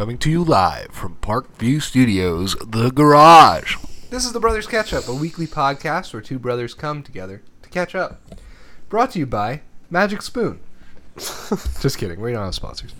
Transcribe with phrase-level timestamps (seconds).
[0.00, 3.76] coming to you live from Parkview Studios, the garage.
[4.08, 7.68] This is the Brothers Catch Up, a weekly podcast where two brothers come together to
[7.68, 8.18] catch up.
[8.88, 9.60] Brought to you by
[9.90, 10.60] Magic Spoon.
[11.18, 12.94] Just kidding, we don't have sponsors.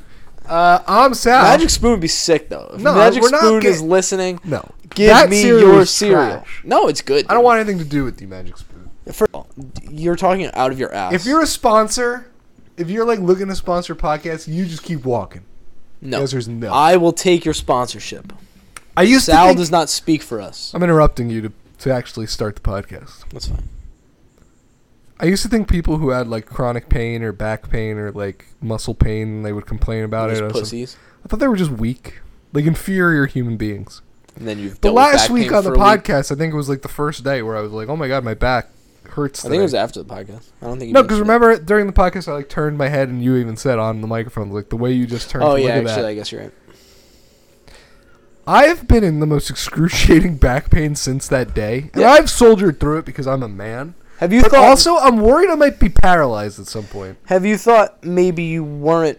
[0.46, 1.42] Uh, I'm Sal.
[1.44, 2.70] Magic Spoon would be sick though.
[2.74, 4.70] If No, Magic we're not Spoon is getting- listening, No.
[4.90, 6.40] give That me cereal your is cereal.
[6.40, 6.60] trash.
[6.64, 7.24] No, it's good.
[7.30, 8.90] I don't want anything to do with the Magic Spoon.
[9.06, 9.48] First of all,
[9.90, 11.14] you're talking out of your ass.
[11.14, 12.30] If you're a sponsor,
[12.76, 15.46] if you're like looking to sponsor podcasts, you just keep walking.
[16.00, 16.72] No, The answer is no.
[16.72, 18.32] I will take your sponsorship.
[18.96, 20.72] I used to think, does not speak for us.
[20.74, 23.28] I'm interrupting you to, to actually start the podcast.
[23.30, 23.68] That's fine.
[25.18, 28.46] I used to think people who had like chronic pain or back pain or like
[28.60, 30.50] muscle pain, they would complain about it.
[30.50, 30.96] Pussies.
[31.24, 32.20] I thought they were just weak,
[32.52, 34.00] like inferior human beings.
[34.36, 35.80] And then you've The last week on the a week.
[35.80, 38.08] podcast, I think it was like the first day where I was like, "Oh my
[38.08, 38.68] god, my back
[39.12, 40.48] hurts." I think it was after the podcast.
[40.62, 40.88] I don't think.
[40.88, 41.22] you no, because it.
[41.22, 44.06] remember during the podcast, I like turned my head and you even said on the
[44.06, 45.44] microphone like the way you just turned.
[45.44, 46.04] Oh yeah, actually, that.
[46.04, 46.52] I guess you're right.
[48.46, 52.10] I've been in the most excruciating back pain since that day, and Yeah.
[52.10, 53.94] I've soldiered through it because I'm a man.
[54.18, 54.64] Have you But thought?
[54.64, 57.16] also, I'm worried I might be paralyzed at some point.
[57.26, 59.18] have you thought maybe you weren't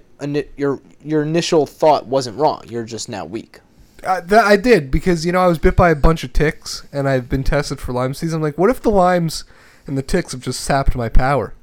[0.58, 2.62] your your initial thought wasn't wrong?
[2.67, 3.59] You're just now weak.
[4.03, 6.86] Uh, that I did because you know I was bit by a bunch of ticks
[6.92, 8.34] and I've been tested for Lyme disease.
[8.34, 9.44] I'm like, what if the limes
[9.88, 11.54] and the ticks have just sapped my power,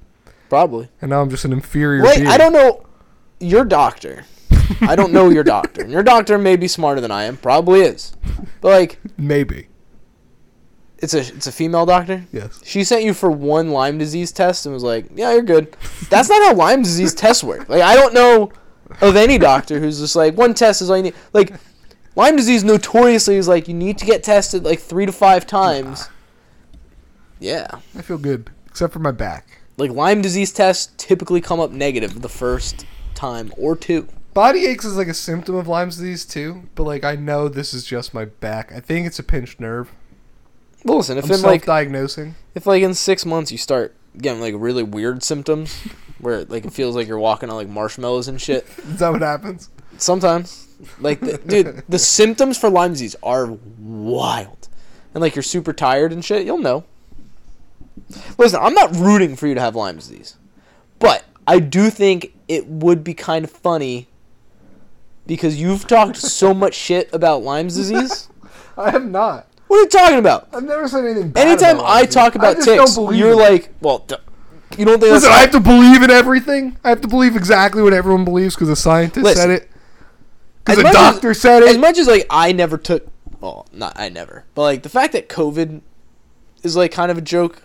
[0.49, 0.89] Probably.
[1.01, 2.03] and now I'm just an inferior.
[2.03, 2.29] Wait, being?
[2.29, 2.85] I don't know.
[3.41, 4.25] Your doctor.
[4.81, 5.83] I don't know your doctor.
[5.83, 7.37] And your doctor may be smarter than I am.
[7.37, 8.13] Probably is.
[8.61, 9.69] But like, Maybe
[10.99, 12.25] it's a it's a female doctor.
[12.33, 12.61] yes.
[12.65, 15.77] She sent you for one Lyme disease test and was like, "Yeah, you're good."
[16.11, 17.69] That's not how Lyme disease tests work.
[17.69, 18.51] Like, I don't know
[19.01, 21.53] of any doctor who's just like, "One test is all you need." Like,
[22.17, 26.09] Lyme disease notoriously is like you need to get tested like three to five times.
[27.41, 29.62] Yeah, I feel good except for my back.
[29.77, 34.09] like Lyme disease tests typically come up negative the first time or two.
[34.34, 37.75] Body aches is like a symptom of Lyme disease too, but like I know this
[37.75, 38.72] is just my back.
[38.72, 39.91] I think it's a pinched nerve.
[40.84, 42.37] Well, listen, if I'm in like self-diagnosing.
[42.54, 45.75] if like in six months you start getting like really weird symptoms
[46.19, 48.66] where like it feels like you're walking on like marshmallows and shit.
[48.78, 49.71] Is that what happens?
[49.97, 50.69] Sometimes,
[51.00, 54.69] like, the, dude, the symptoms for Lyme disease are wild,
[55.12, 56.47] and like you're super tired and shit.
[56.47, 56.84] You'll know.
[58.39, 60.37] Listen, I'm not rooting for you to have Lyme disease,
[60.99, 64.09] but I do think it would be kind of funny
[65.27, 68.29] because you've talked so much shit about Lyme disease.
[68.77, 69.47] I am not.
[69.67, 70.49] What are you talking about?
[70.55, 71.31] I've never said anything.
[71.31, 73.37] Bad Anytime I talk about just ticks, you're it.
[73.37, 74.15] like, well, d-
[74.79, 76.79] you don't think Listen, I have to believe in everything.
[76.85, 79.71] I have to believe exactly what everyone believes because a scientist Listen, said it.
[80.65, 81.69] Because a much as- doctor said it.
[81.71, 83.07] as much as like I never took,
[83.41, 85.83] well, not I never, but like the fact that COVID
[86.63, 87.63] is like kind of a joke.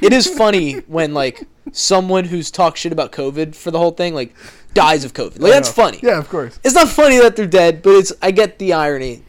[0.00, 4.14] it is funny when like someone who's talked shit about COVID for the whole thing
[4.14, 4.34] like
[4.74, 5.40] dies of COVID.
[5.40, 6.00] Like that's funny.
[6.02, 6.58] Yeah, of course.
[6.64, 9.22] It's not funny that they're dead, but it's I get the irony.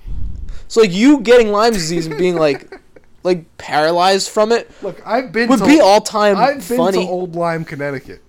[0.67, 2.79] So like you getting Lyme disease and being like
[3.23, 7.05] like paralyzed from it Look, I've been would to be all time I've been funny.
[7.05, 8.21] to Old Lyme, Connecticut.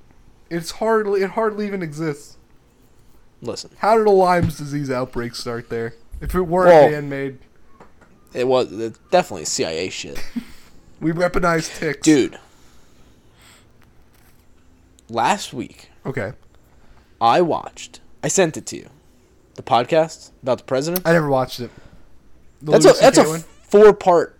[0.48, 2.36] It's hardly it hardly even exists.
[3.42, 5.94] Listen, How did a Lyme disease outbreak start there?
[6.20, 7.38] If it weren't Well- man-made,
[8.32, 8.68] it was
[9.10, 10.18] definitely CIA shit.
[11.00, 12.00] we weaponized ticks.
[12.02, 12.38] Dude.
[15.08, 16.32] Last week Okay,
[17.20, 18.00] I watched.
[18.22, 18.88] I sent it to you.
[19.56, 21.02] The podcast about the president.
[21.04, 21.70] I never watched it.
[22.62, 23.40] The That's a that's a one?
[23.40, 24.38] four part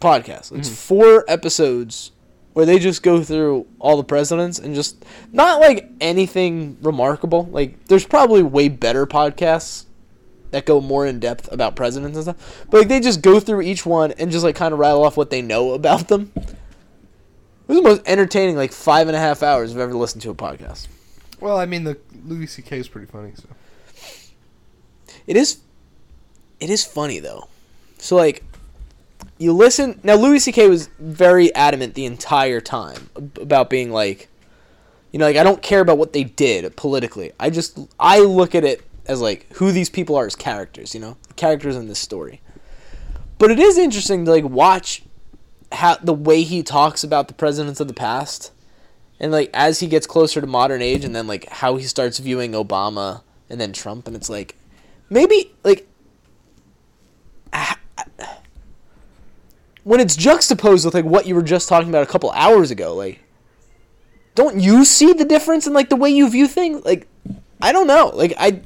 [0.00, 0.52] podcast.
[0.52, 0.74] It's mm-hmm.
[0.74, 2.12] four episodes
[2.52, 7.44] where they just go through all the presidents and just not like anything remarkable.
[7.46, 9.86] Like there's probably way better podcasts
[10.50, 12.66] that go more in depth about presidents and stuff.
[12.70, 15.16] But like they just go through each one and just like kind of rattle off
[15.16, 16.32] what they know about them.
[16.36, 16.46] It
[17.66, 20.34] was the most entertaining like five and a half hours I've ever listened to a
[20.34, 20.88] podcast.
[21.40, 22.78] Well, I mean, the Louis C.K.
[22.78, 23.32] is pretty funny.
[23.36, 23.46] So
[25.26, 25.58] It is
[26.60, 27.48] it is funny though.
[27.98, 28.42] So like
[29.36, 34.28] you listen now Louis CK was very adamant the entire time about being like
[35.12, 37.32] you know like I don't care about what they did politically.
[37.38, 41.00] I just I look at it as like who these people are as characters, you
[41.00, 41.16] know?
[41.36, 42.40] Characters in this story.
[43.38, 45.02] But it is interesting to like watch
[45.72, 48.52] how the way he talks about the presidents of the past
[49.20, 52.18] and like as he gets closer to modern age and then like how he starts
[52.18, 54.56] viewing Obama and then Trump and it's like
[55.10, 55.86] maybe like
[59.84, 62.94] when it's juxtaposed with like what you were just talking about a couple hours ago
[62.94, 63.20] like
[64.34, 67.06] don't you see the difference in like the way you view things like
[67.60, 68.60] i don't know like i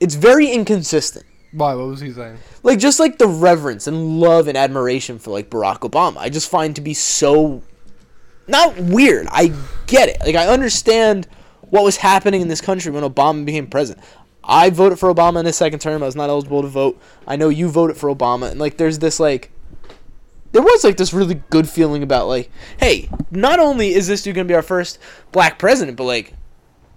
[0.00, 1.74] it's very inconsistent why?
[1.74, 2.38] What was he saying?
[2.62, 6.50] like just like the reverence and love and admiration for like barack obama i just
[6.50, 7.62] find to be so
[8.46, 9.52] not weird i
[9.86, 11.26] get it like i understand
[11.70, 14.04] what was happening in this country when obama became president
[14.46, 16.02] I voted for Obama in his second term.
[16.02, 17.00] I was not eligible to vote.
[17.26, 19.50] I know you voted for Obama, and like, there's this like,
[20.52, 24.36] there was like this really good feeling about like, hey, not only is this dude
[24.36, 24.98] gonna be our first
[25.32, 26.34] black president, but like,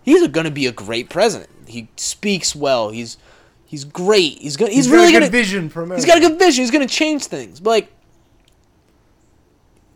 [0.04, 1.50] he's gonna be a great president.
[1.70, 2.90] He speaks well.
[2.90, 3.18] He's
[3.66, 4.40] he's great.
[4.40, 6.02] He's gonna he's, got a good gonna vision for America.
[6.02, 6.64] He's got a good vision.
[6.64, 7.60] He's gonna change things.
[7.60, 7.92] But like,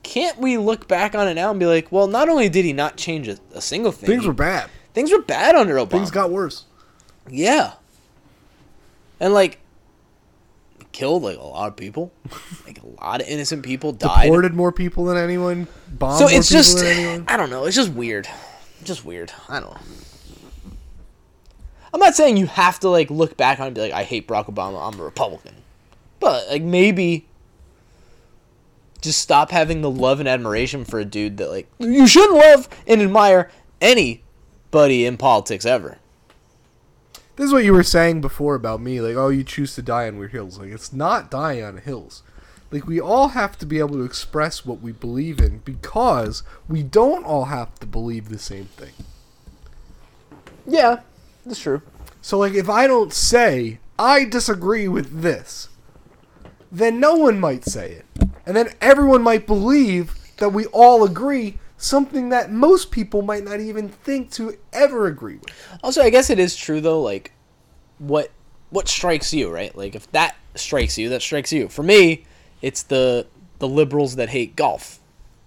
[0.03, 2.73] can't we look back on it now and be like, well, not only did he
[2.73, 4.69] not change a, a single thing, Things were bad.
[4.93, 5.89] things were bad under Obama.
[5.91, 6.65] Things got worse.
[7.27, 7.73] yeah,
[9.19, 9.59] and like,
[10.91, 12.13] killed like a lot of people.
[12.67, 14.25] like a lot of innocent people died.
[14.25, 15.67] Deported more people than anyone.
[15.89, 17.25] Bombed so more it's people just, than anyone.
[17.27, 17.65] I don't know.
[17.65, 18.27] It's just weird.
[18.83, 19.31] Just weird.
[19.49, 19.81] I don't know.
[21.93, 24.03] I'm not saying you have to like look back on it and be like, I
[24.03, 24.87] hate Barack Obama.
[24.87, 25.55] I'm a Republican,
[26.19, 27.27] but like maybe
[29.01, 32.67] just stop having the love and admiration for a dude that like you shouldn't love
[32.87, 35.99] and admire anybody in politics ever.
[37.35, 40.07] This is what you were saying before about me, like, oh, you choose to die
[40.07, 40.59] on weird hills.
[40.59, 42.21] Like, it's not dying on hills.
[42.69, 46.83] Like, we all have to be able to express what we believe in because we
[46.83, 48.93] don't all have to believe the same thing.
[50.67, 50.99] Yeah,
[51.45, 51.81] that's true.
[52.21, 55.69] So, like, if I don't say, I disagree with this,
[56.71, 58.05] then no one might say it.
[58.45, 63.59] And then everyone might believe that we all agree, something that most people might not
[63.59, 65.53] even think to ever agree with.
[65.83, 67.01] Also, I guess it is true though.
[67.01, 67.31] Like,
[67.99, 68.31] what
[68.69, 69.75] what strikes you, right?
[69.75, 71.67] Like, if that strikes you, that strikes you.
[71.67, 72.25] For me,
[72.61, 73.27] it's the
[73.59, 74.99] the liberals that hate golf.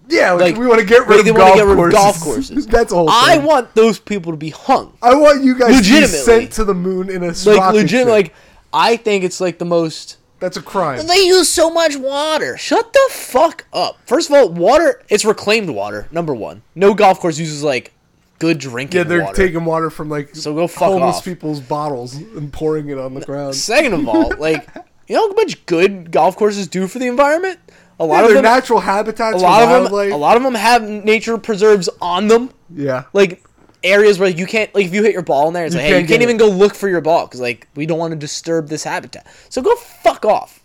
[0.09, 1.93] Yeah, like, Like, we want to get rid of golf get rid of courses.
[1.99, 2.67] golf courses.
[2.67, 4.93] That's a whole I want those people to be hung.
[5.01, 7.89] I want you guys to be sent to the moon in a Like legit.
[7.89, 8.07] ship.
[8.07, 8.33] Like
[8.73, 10.17] I think it's like the most.
[10.39, 11.07] That's a crime.
[11.07, 12.57] They use so much water.
[12.57, 13.97] Shut the fuck up.
[14.05, 15.01] First of all, water.
[15.09, 16.07] It's reclaimed water.
[16.11, 16.61] Number one.
[16.75, 17.91] No golf course uses like
[18.39, 19.09] good drinking water.
[19.09, 19.35] Yeah, they're water.
[19.47, 21.25] taking water from like So go fuck homeless off.
[21.25, 23.55] people's bottles and pouring it on the ground.
[23.55, 24.67] Second of all, like
[25.07, 27.59] you know how much good golf courses do for the environment.
[27.99, 28.43] A lot Yeah, of they're them.
[28.43, 29.81] natural habitats a lot of them.
[29.83, 30.13] wildlife.
[30.13, 32.51] A lot of them have nature preserves on them.
[32.69, 33.43] yeah, like
[33.83, 35.85] areas where you can't like if you hit your ball in there it's You like
[35.87, 36.39] hey can't you can't even it.
[36.39, 39.61] go look for your ball because like we don't want to disturb this habitat so
[39.61, 40.59] go fuck off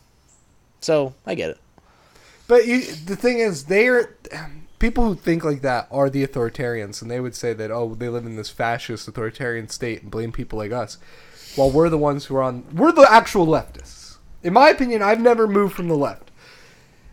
[0.80, 1.58] so i get it
[2.48, 4.16] but you, the thing is, they're
[4.78, 8.08] people who think like that are the authoritarians, and they would say that oh, they
[8.08, 10.98] live in this fascist authoritarian state and blame people like us,
[11.54, 12.64] while we're the ones who are on.
[12.74, 14.16] We're the actual leftists.
[14.42, 16.30] In my opinion, I've never moved from the left.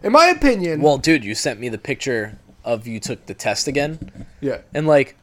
[0.04, 3.68] In my opinion, well dude you sent me the picture of you took the test
[3.68, 4.26] again.
[4.42, 5.16] Yeah, and like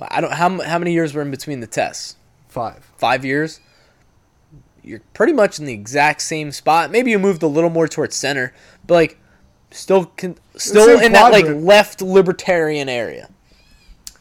[0.00, 2.16] i don't how, how many years were in between the tests?
[2.48, 2.90] Five.
[2.96, 3.60] five years?
[4.84, 6.90] You're pretty much in the exact same spot.
[6.90, 8.52] Maybe you moved a little more towards center
[8.86, 9.18] but like
[9.70, 13.28] still con- still in that like left libertarian area.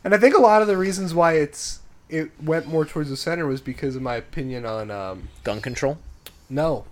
[0.03, 1.79] And I think a lot of the reasons why it's
[2.09, 5.97] it went more towards the center was because of my opinion on um, gun control?
[6.49, 6.85] No,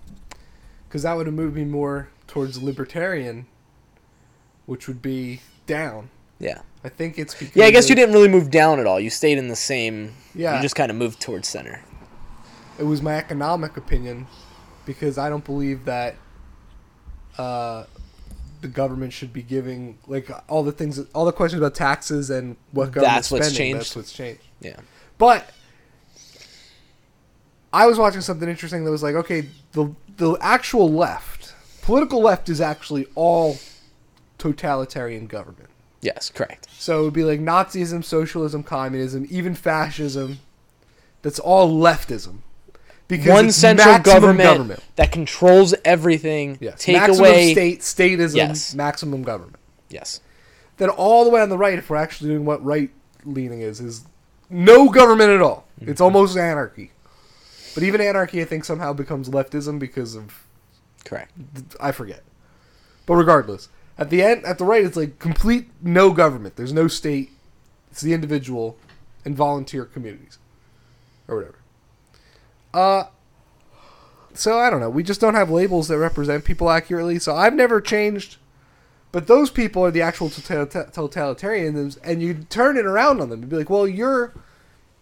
[0.88, 3.46] because that would have moved me more towards libertarian,
[4.66, 6.08] which would be down.
[6.38, 8.86] yeah I think it's because Yeah, I guess of- you didn't really move down at
[8.86, 8.98] all.
[8.98, 10.14] You stayed in the same.
[10.34, 10.56] Yeah.
[10.56, 11.82] You just kind of moved towards center.
[12.78, 14.26] It was my economic opinion
[14.86, 16.14] because I don't believe that
[17.36, 17.84] uh,
[18.62, 22.56] the government should be giving like all the things, all the questions about taxes and
[22.72, 23.80] what government That's what's changed?
[23.80, 24.40] That's what's changed.
[24.60, 24.76] Yeah.
[25.18, 25.50] But
[27.72, 31.39] I was watching something interesting that was like, okay, the the actual left,
[31.82, 33.58] political left, is actually all
[34.38, 35.68] totalitarian government.
[36.00, 36.68] Yes, correct.
[36.72, 40.38] So it would be like Nazism, socialism, communism, even fascism.
[41.22, 42.38] That's all leftism.
[43.06, 46.58] Because One central maximum government, that controls everything.
[46.60, 46.80] Yes.
[46.84, 47.52] Take maximum away.
[47.52, 48.74] state, statism, Yes.
[48.74, 49.56] maximum government.
[49.88, 50.20] Yes.
[50.76, 52.90] Then all the way on the right, if we're actually doing what right
[53.24, 54.04] leaning is, is
[54.48, 55.66] no government at all.
[55.80, 55.90] Mm-hmm.
[55.90, 56.92] It's almost anarchy.
[57.74, 60.44] But even anarchy, I think, somehow becomes leftism because of
[61.04, 61.32] Correct.
[61.80, 62.22] I forget.
[63.06, 66.56] But regardless, at the end, at the right, it's like complete no government.
[66.56, 67.30] There's no state.
[67.90, 68.78] It's the individual
[69.24, 70.38] and volunteer communities,
[71.28, 71.58] or whatever.
[72.72, 73.04] Uh.
[74.32, 74.90] So I don't know.
[74.90, 77.18] We just don't have labels that represent people accurately.
[77.18, 78.36] So I've never changed.
[79.12, 83.40] But those people are the actual totalita- totalitarians, and you turn it around on them
[83.40, 84.32] and be like, "Well, you're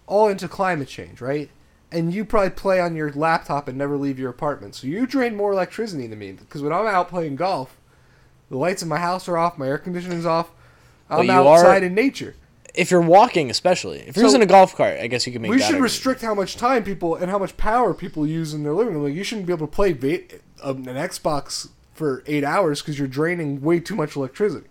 [0.07, 1.51] all into climate change, right?
[1.91, 5.35] And you probably play on your laptop and never leave your apartment, so you drain
[5.37, 6.33] more electricity than me.
[6.33, 7.77] Because when I'm out playing golf,
[8.51, 10.51] the lights in my house are off, my air conditioning's off.
[11.09, 12.35] I'm Well, you are- outside in nature.
[12.75, 15.41] If you're walking, especially if you're So- using a golf cart, I guess you can
[15.43, 15.51] make.
[15.51, 18.75] We should restrict how much time people and how much power people use in their
[18.75, 19.05] living room.
[19.05, 19.93] Like you shouldn't be able to play
[20.63, 24.67] um, an Xbox for eight hours because you're draining way too much electricity,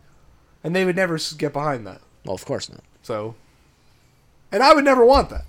[0.64, 2.02] and they would never get behind that.
[2.24, 2.84] Well, of course not.
[3.02, 3.34] So,
[4.52, 5.46] and I would never want that.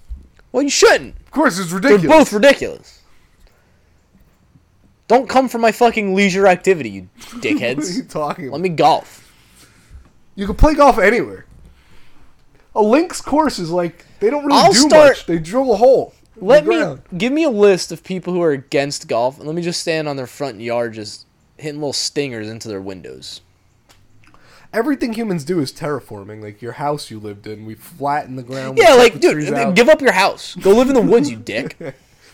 [0.58, 1.14] Well, you shouldn't.
[1.20, 2.08] Of course, it's They're ridiculous.
[2.18, 3.02] both ridiculous.
[5.06, 7.76] Don't come for my fucking leisure activity, you dickheads.
[7.76, 8.54] what are you talking about?
[8.54, 9.32] Let me golf.
[10.34, 11.46] You can play golf anywhere.
[12.74, 15.26] A links course is like they don't really I'll do start- much.
[15.26, 16.12] They drill a hole.
[16.34, 17.02] Let me ground.
[17.16, 20.08] give me a list of people who are against golf, and let me just stand
[20.08, 21.24] on their front yard, just
[21.56, 23.42] hitting little stingers into their windows.
[24.72, 26.42] Everything humans do is terraforming.
[26.42, 28.78] Like your house you lived in, we flatten the ground.
[28.78, 29.74] Yeah, like, dude, out.
[29.74, 30.54] give up your house.
[30.56, 31.76] Go live in the woods, you dick.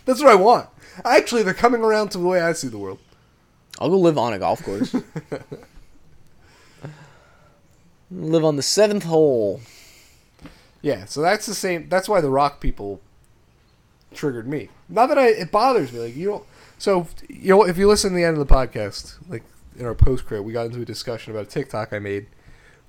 [0.04, 0.68] That's what I want.
[1.04, 2.98] Actually, they're coming around to the way I see the world.
[3.80, 4.94] I'll go live on a golf course.
[8.10, 9.60] live on the seventh hole.
[10.82, 11.88] Yeah, so that's the same.
[11.88, 13.00] That's why the rock people
[14.12, 14.68] triggered me.
[14.88, 16.00] Not that I, it bothers me.
[16.00, 16.44] Like you don't.
[16.78, 19.42] So you know, if you listen to the end of the podcast, like
[19.76, 22.26] in our post credit, we got into a discussion about a TikTok I made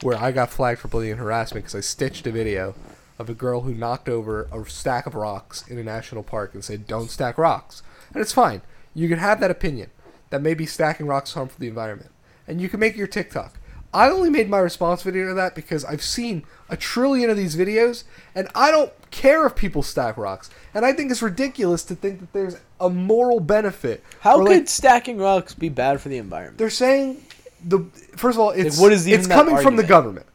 [0.01, 2.75] where I got flagged for bullying and harassment because I stitched a video
[3.17, 6.63] of a girl who knocked over a stack of rocks in a national park and
[6.63, 7.81] said, "Don't stack rocks,"
[8.13, 8.61] and it's fine.
[8.93, 9.89] You can have that opinion
[10.29, 12.11] that maybe stacking rocks harmful to the environment,
[12.47, 13.57] and you can make your TikTok.
[13.95, 17.55] I only made my response video to that because I've seen a trillion of these
[17.55, 18.03] videos,
[18.35, 20.49] and I don't care if people stack rocks.
[20.73, 24.03] And I think it's ridiculous to think that there's a moral benefit.
[24.19, 26.57] How could like, stacking rocks be bad for the environment?
[26.57, 27.23] they're saying
[27.63, 27.79] the
[28.17, 30.25] first of all, it's what is it's coming from the government,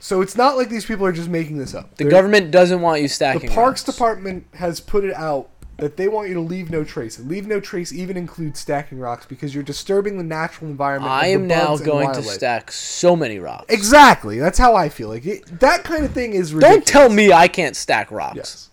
[0.00, 1.96] so it's not like these people are just making this up.
[1.96, 3.48] The They're- government doesn't want you stacking.
[3.48, 3.96] the Parks rocks.
[3.96, 7.18] Department has put it out that they want you to leave no trace.
[7.18, 11.10] And leave no trace even includes stacking rocks because you're disturbing the natural environment.
[11.12, 13.66] I am now going to stack so many rocks.
[13.72, 14.38] Exactly.
[14.40, 15.08] That's how I feel.
[15.08, 16.84] Like it, that kind of thing is ridiculous.
[16.84, 18.36] Don't tell me I can't stack rocks.
[18.36, 18.70] Yes.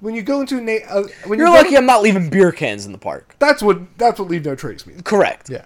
[0.00, 2.28] When you go into a na- uh, when You're you lucky to- I'm not leaving
[2.28, 3.34] beer cans in the park.
[3.38, 5.02] that's what that's what leave no trace means.
[5.02, 5.48] Correct.
[5.48, 5.64] Yeah.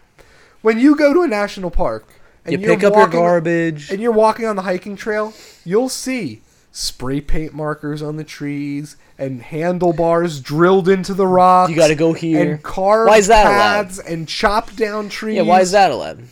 [0.63, 2.07] When you go to a national park
[2.45, 3.91] and You pick up your garbage.
[3.91, 5.33] and you're walking on the hiking trail,
[5.65, 6.43] you'll see
[6.79, 11.71] spray paint markers on the trees and handlebars drilled into the rocks.
[11.71, 12.53] You gotta go here.
[12.53, 13.85] And carved Why is that allowed?
[13.87, 15.37] paths and chopped down trees.
[15.37, 16.25] Yeah, why is that allowed?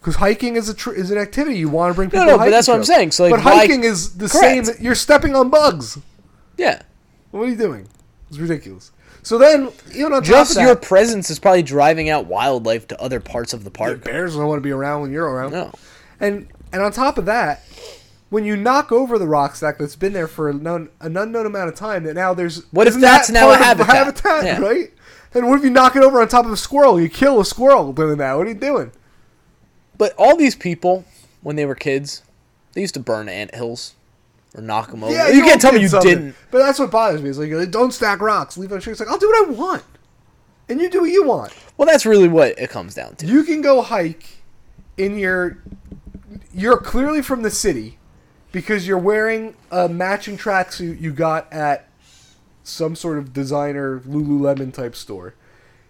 [0.00, 2.26] Because hiking is a tr- is an activity you want to bring No, people.
[2.26, 3.12] no, to but that's what I'm saying.
[3.12, 4.66] So, like, but why- hiking is the Correct.
[4.66, 4.76] same.
[4.84, 5.98] You're stepping on bugs.
[6.56, 6.82] Yeah.
[7.30, 7.86] What are you doing?
[8.28, 8.90] It's ridiculous.
[9.22, 13.00] So then, even on Just top your that, presence is probably driving out wildlife to
[13.00, 14.02] other parts of the the park.
[14.02, 15.52] bears don't want to be around when you're around.
[15.52, 15.70] No.
[16.18, 17.62] And and on top of that,
[18.30, 21.46] when you knock over the rock stack that's been there for an, un, an unknown
[21.46, 23.94] amount of time, that now there's What if that's that now a habitat?
[23.94, 24.58] habitat, Yeah.
[24.60, 24.92] right?
[25.34, 27.00] And what if you knock it over on top of a squirrel?
[27.00, 28.34] You kill a squirrel doing that.
[28.34, 28.90] What are you doing?
[29.96, 31.04] But all these people,
[31.42, 32.22] when they were kids,
[32.72, 33.94] they used to burn ant hills
[34.56, 35.12] or knock them over.
[35.12, 36.08] Yeah, you, all can't tell me you something.
[36.10, 36.36] didn't.
[36.50, 37.28] But that's what bothers me.
[37.30, 38.56] Is like, don't stack rocks.
[38.56, 38.98] Leave it on trees.
[38.98, 39.84] Like I'll do what I want,
[40.68, 41.52] and you do what you want.
[41.76, 43.26] Well, that's really what it comes down to.
[43.26, 44.24] You can go hike
[44.96, 45.58] in your.
[46.52, 47.98] You're clearly from the city
[48.52, 51.88] because you're wearing a matching tracksuit you got at
[52.62, 55.34] some sort of designer Lululemon type store,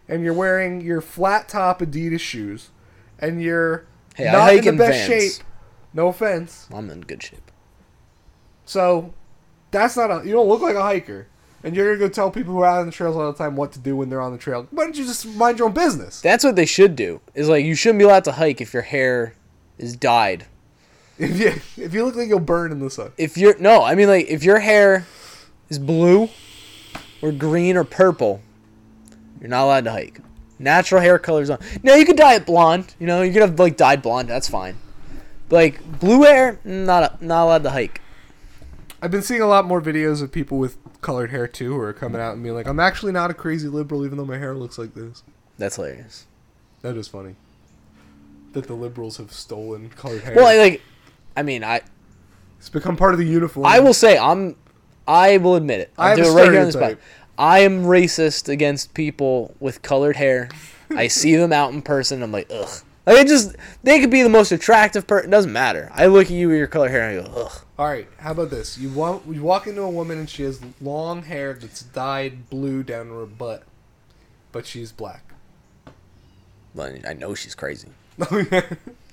[0.09, 2.71] and you're wearing your flat top Adidas shoes,
[3.19, 5.35] and you're Hey, not in the best Vans.
[5.37, 5.45] shape.
[5.95, 6.67] No offense.
[6.73, 7.51] I'm in good shape.
[8.65, 9.13] So
[9.71, 10.27] that's not a.
[10.27, 11.27] You don't look like a hiker.
[11.63, 13.55] And you're gonna go tell people who are out on the trails all the time
[13.55, 14.67] what to do when they're on the trail.
[14.71, 16.21] Why don't you just mind your own business?
[16.23, 17.21] That's what they should do.
[17.35, 19.35] Is like you shouldn't be allowed to hike if your hair
[19.77, 20.47] is dyed.
[21.21, 23.13] If you if you look like you'll burn in the sun.
[23.19, 25.07] If you're no, I mean like if your hair
[25.69, 26.31] is blue
[27.21, 28.41] or green or purple,
[29.39, 30.21] you're not allowed to hike.
[30.59, 31.59] Natural hair colors on.
[31.83, 32.95] No, you could dye it blonde.
[32.99, 34.29] You know, you could have like dyed blonde.
[34.29, 34.79] That's fine.
[35.51, 38.01] But like blue hair, not not allowed to hike.
[39.03, 41.93] I've been seeing a lot more videos of people with colored hair too, who are
[41.93, 44.55] coming out and being like, "I'm actually not a crazy liberal, even though my hair
[44.55, 45.23] looks like this."
[45.59, 46.27] That's hilarious.
[46.81, 47.37] That is funny.
[48.53, 50.35] That the liberals have stolen colored hair.
[50.35, 50.83] Well, like,
[51.37, 51.83] I mean, I
[52.59, 53.67] it's become part of the uniform.
[53.67, 54.57] I will say I'm.
[55.09, 55.93] I will admit it.
[55.99, 56.97] I'll I have do a it right here on the spot.
[57.39, 60.51] I am racist against people with colored hair.
[60.91, 62.23] I see them out in person.
[62.23, 62.69] I'm like, ugh.
[63.07, 65.31] Like it just they could be the most attractive person.
[65.31, 65.91] Doesn't matter.
[65.95, 67.65] I look at you with your colored hair and I go, ugh.
[67.79, 68.77] All right, how about this?
[68.77, 72.83] You want you walk into a woman and she has long hair that's dyed blue
[72.83, 73.63] down her butt,
[74.53, 75.33] but she's black.
[76.75, 77.89] Well, I know she's crazy.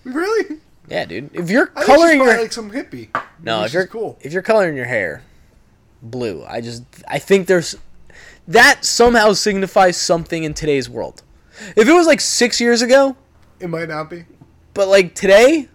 [0.04, 0.60] really?
[0.88, 1.29] Yeah, dude.
[1.34, 3.10] If you're I coloring your like some hippie.
[3.44, 4.17] no, if you're cool.
[4.22, 5.22] if you're coloring your hair
[6.01, 7.75] blue, I just I think there's
[8.48, 11.24] that somehow signifies something in today's world.
[11.75, 13.17] If it was like six years ago,
[13.60, 14.25] It might not be.
[14.74, 15.67] but like today,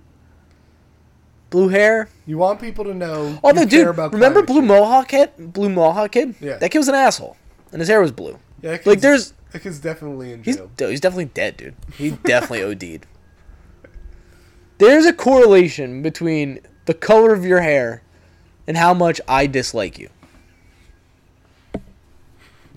[1.51, 2.09] blue hair.
[2.27, 3.39] You want people to know.
[3.45, 4.69] Although, you dude, remember Blue change.
[4.69, 5.31] Mohawk kid?
[5.37, 6.35] Blue Mohawk kid?
[6.41, 6.57] Yeah.
[6.57, 7.37] That kid was an asshole,
[7.73, 8.39] and his hair was blue.
[8.63, 10.71] Yeah, that Like, there's that kid's definitely in jail.
[10.77, 11.75] dude, he's definitely dead, dude.
[11.97, 13.07] He definitely OD'd.
[14.83, 18.03] There's a correlation between the color of your hair
[18.67, 20.09] and how much I dislike you.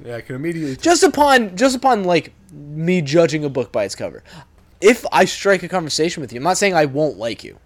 [0.03, 0.75] Yeah, I can immediately.
[0.75, 4.23] just upon just upon like me judging a book by its cover.
[4.81, 7.57] If I strike a conversation with you, I'm not saying I won't like you.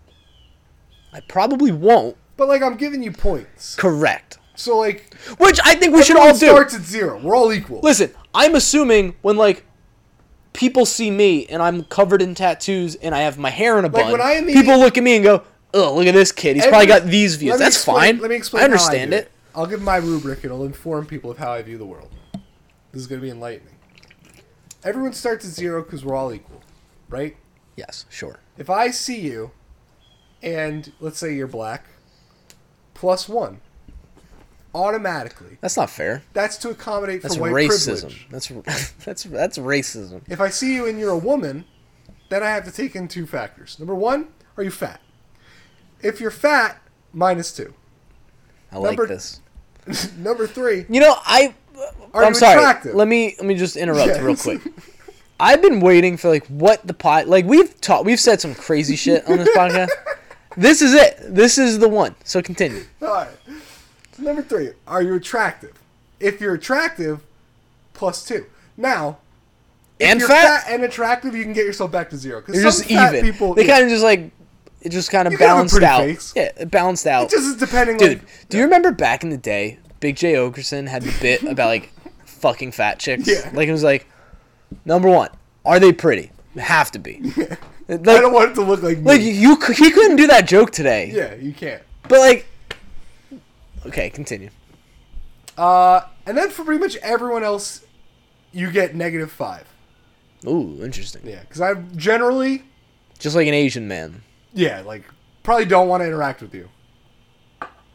[1.11, 2.15] I probably won't.
[2.37, 3.75] but like, I'm giving you points.
[3.75, 4.37] Correct.
[4.55, 6.47] So like, Which I think we should all do.
[6.47, 7.19] starts at zero.
[7.19, 7.81] We're all equal.
[7.83, 9.65] Listen, I'm assuming when like
[10.59, 13.87] people see me and I'm covered in tattoos and I have my hair in a
[13.87, 15.41] Like, bun, when I immedi- people look at me and go,
[15.73, 16.57] "Oh, look at this kid.
[16.57, 17.57] He's probably got these views.
[17.57, 18.17] That's explain- fine.
[18.19, 18.61] Let me explain.
[18.61, 19.31] I understand do it.
[19.55, 20.43] I'll give my rubric.
[20.43, 22.09] It'll inform people of how I view the world.
[22.91, 23.73] This is going to be enlightening.
[24.83, 26.61] Everyone starts at zero because we're all equal,
[27.07, 27.37] right?
[27.77, 28.39] Yes, sure.
[28.57, 29.51] If I see you,
[30.43, 31.85] and let's say you're black,
[32.93, 33.61] plus one,
[34.75, 36.23] automatically, That's not fair.
[36.33, 38.01] that's to accommodate That's for white racism.
[38.01, 38.27] privilege.
[38.29, 38.47] That's
[39.05, 40.21] that's that's racism.
[40.29, 41.65] If I see you and you're a woman,
[42.29, 43.77] then I have to take in two factors.
[43.79, 45.01] Number one, are you fat?
[46.01, 46.81] If you're fat,
[47.13, 47.73] minus two.
[48.71, 49.41] I like Number- this.
[50.17, 51.55] Number three, You know, I
[52.13, 52.59] Are I'm you sorry.
[52.59, 52.93] attractive?
[52.95, 54.21] Let me let me just interrupt Yes.
[54.21, 54.61] real quick.
[55.39, 58.95] I've been waiting for like what the pot like we've taught we've said some crazy
[58.95, 59.89] shit on this podcast.
[60.57, 61.17] This is it.
[61.33, 62.13] This is the one.
[62.25, 62.83] So continue.
[63.01, 63.29] All right.
[64.19, 65.73] Number three, are you attractive?
[66.19, 67.21] If you're attractive,
[67.93, 68.45] plus two.
[68.77, 69.17] Now,
[69.99, 70.65] if And you're fat?
[70.69, 72.41] and attractive, you can get yourself back to zero.
[72.41, 73.31] Because just fat even.
[73.31, 74.31] people, they yeah, kind of just like
[74.81, 75.99] it just kind of You can have a balanced out.
[76.01, 76.33] face.
[76.35, 77.25] Yeah, it balanced out.
[77.25, 77.97] it just is depending.
[77.97, 81.43] Dude, like, do you remember back in the day, Big Jay Oakerson had the bit
[81.43, 81.91] about like
[82.25, 83.27] fucking fat chicks?
[83.27, 83.49] Yeah.
[83.53, 84.07] Like it was like,
[84.85, 85.29] number one,
[85.65, 86.31] are they pretty?
[86.57, 87.31] Have to be.
[87.91, 89.03] Like, I don't want it to look like me.
[89.03, 91.11] like you, he couldn't do that joke today.
[91.11, 91.81] yeah, you can't.
[92.07, 92.45] But like,
[93.87, 94.49] okay, continue.
[95.57, 97.85] Uh, and then for pretty much everyone else,
[98.51, 99.67] you get negative five.
[100.47, 101.21] Ooh, interesting.
[101.25, 102.63] Yeah, because I generally,
[103.17, 104.21] Just like an Asian man.
[104.53, 105.03] yeah, like
[105.43, 106.69] probably don't want to interact with you.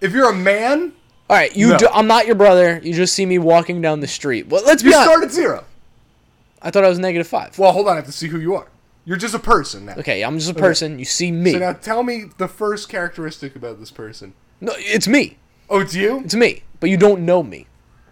[0.01, 0.92] If you're a man,
[1.31, 1.68] All right, you.
[1.70, 1.79] No.
[1.79, 2.81] Do, I'm not your brother.
[2.83, 4.49] You just see me walking down the street.
[4.49, 5.11] Well, let's you be honest.
[5.11, 5.64] start at zero.
[6.61, 7.59] I thought I was negative five.
[7.59, 8.68] Well, hold on, I have to see who you are.
[9.07, 9.94] You're just a person now.
[9.97, 10.99] Okay, I'm just a person.
[10.99, 11.53] You see me.
[11.53, 14.35] So now tell me the first characteristic about this person.
[14.61, 15.38] no, it's me.
[15.70, 16.20] Oh, it's you?
[16.20, 16.62] It's me.
[16.81, 17.66] But you don't know me.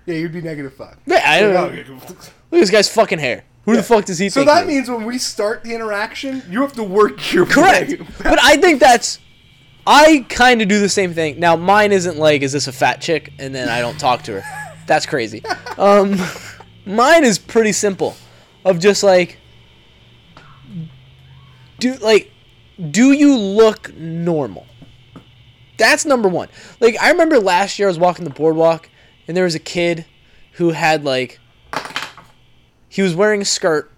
[0.07, 0.97] Yeah, you'd be negative five.
[1.07, 1.67] Yeah, I don't know.
[1.95, 3.45] Look at this guy's fucking hair.
[3.65, 4.47] Who the fuck does he So think?
[4.49, 4.89] that he is?
[4.89, 7.91] means when we start the interaction, you have to work your correct.
[7.91, 8.07] way.
[8.23, 9.19] but I think that's.
[9.87, 11.39] I kind of do the same thing.
[11.41, 14.41] Now mine isn't like, is this a fat chick, and then I don't talk to
[14.41, 14.75] her.
[14.87, 15.43] That's crazy.
[15.79, 16.17] Um,
[16.85, 18.15] mine is pretty simple,
[18.65, 19.39] of just like,
[21.79, 22.31] do like,
[22.91, 24.67] do you look normal?
[25.79, 26.49] That's number one.
[26.81, 28.89] Like I remember last year I was walking the boardwalk,
[29.27, 30.05] and there was a kid
[30.53, 31.41] who had like,
[32.89, 33.91] he was wearing a skirt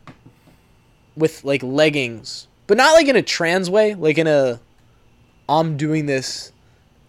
[1.17, 4.61] with like leggings, but not like in a trans way, like in a
[5.49, 6.53] I'm doing this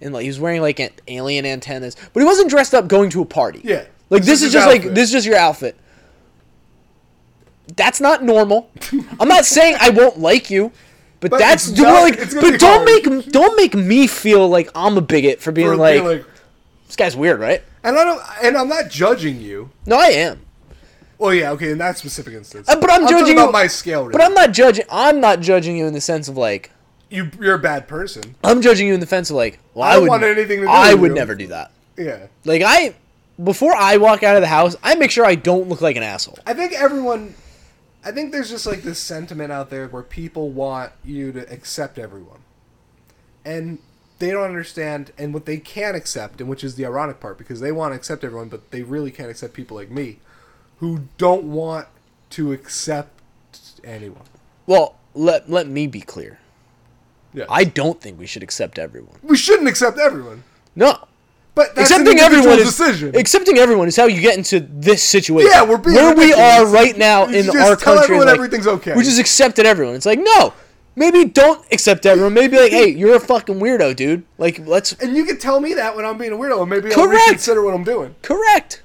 [0.02, 3.10] and like he was wearing like an alien antennas, but he wasn't dressed up going
[3.12, 3.62] to a party.
[3.64, 3.86] Yeah.
[4.10, 5.76] Like this, is his just like this is just your outfit.
[7.76, 8.70] That's not normal.
[9.20, 10.72] I'm not saying I won't like you,
[11.20, 13.06] but, But that's not- like it's gonna be but don't hard.
[13.22, 16.26] make don't make me feel like I'm a bigot for being For like, being like-
[16.88, 17.64] this guy's weird, right?
[17.84, 19.70] and I don't, and I'm not judging you.
[19.86, 20.42] No, I am.
[21.18, 22.68] Well, yeah, okay, in that specific instance.
[22.68, 24.10] Uh, but I'm talking judging you- my scale.
[24.12, 26.72] But I'm not judging I'm not judging you in the sense of like
[27.10, 27.30] you.
[27.40, 28.36] You're a bad person.
[28.44, 30.60] I'm judging you in the sense of like, well, I I, don't would want anything
[30.62, 31.16] to do I would you.
[31.16, 31.72] never do that.
[31.98, 32.28] Yeah.
[32.44, 32.96] Like I,
[33.42, 36.04] before I walk out of the house, I make sure I don't look like an
[36.04, 36.38] asshole.
[36.46, 37.34] I think everyone.
[38.06, 41.98] I think there's just like this sentiment out there where people want you to accept
[41.98, 42.40] everyone,
[43.44, 43.80] and
[44.20, 47.60] they don't understand, and what they can accept, and which is the ironic part, because
[47.60, 50.20] they want to accept everyone, but they really can't accept people like me,
[50.78, 51.88] who don't want
[52.30, 53.22] to accept
[53.84, 54.22] anyone.
[54.68, 56.40] Well, let let me be clear.
[57.34, 59.18] Yeah, I don't think we should accept everyone.
[59.24, 60.44] we shouldn't accept everyone,
[60.76, 61.08] No.
[61.56, 63.16] But that's accepting everyone is decision.
[63.16, 65.50] accepting everyone is how you get into this situation.
[65.52, 68.04] Yeah, we're being where we are right now We in our tell country.
[68.04, 68.94] everyone like, everything's okay.
[68.96, 69.96] We just accepted everyone.
[69.96, 70.54] It's like no,
[70.96, 72.34] maybe don't accept everyone.
[72.34, 74.24] Maybe like, hey, you're a fucking weirdo, dude.
[74.38, 76.94] Like, let's and you can tell me that when I'm being a weirdo, and maybe
[76.94, 78.16] I'll reconsider what I'm doing.
[78.22, 78.84] Correct.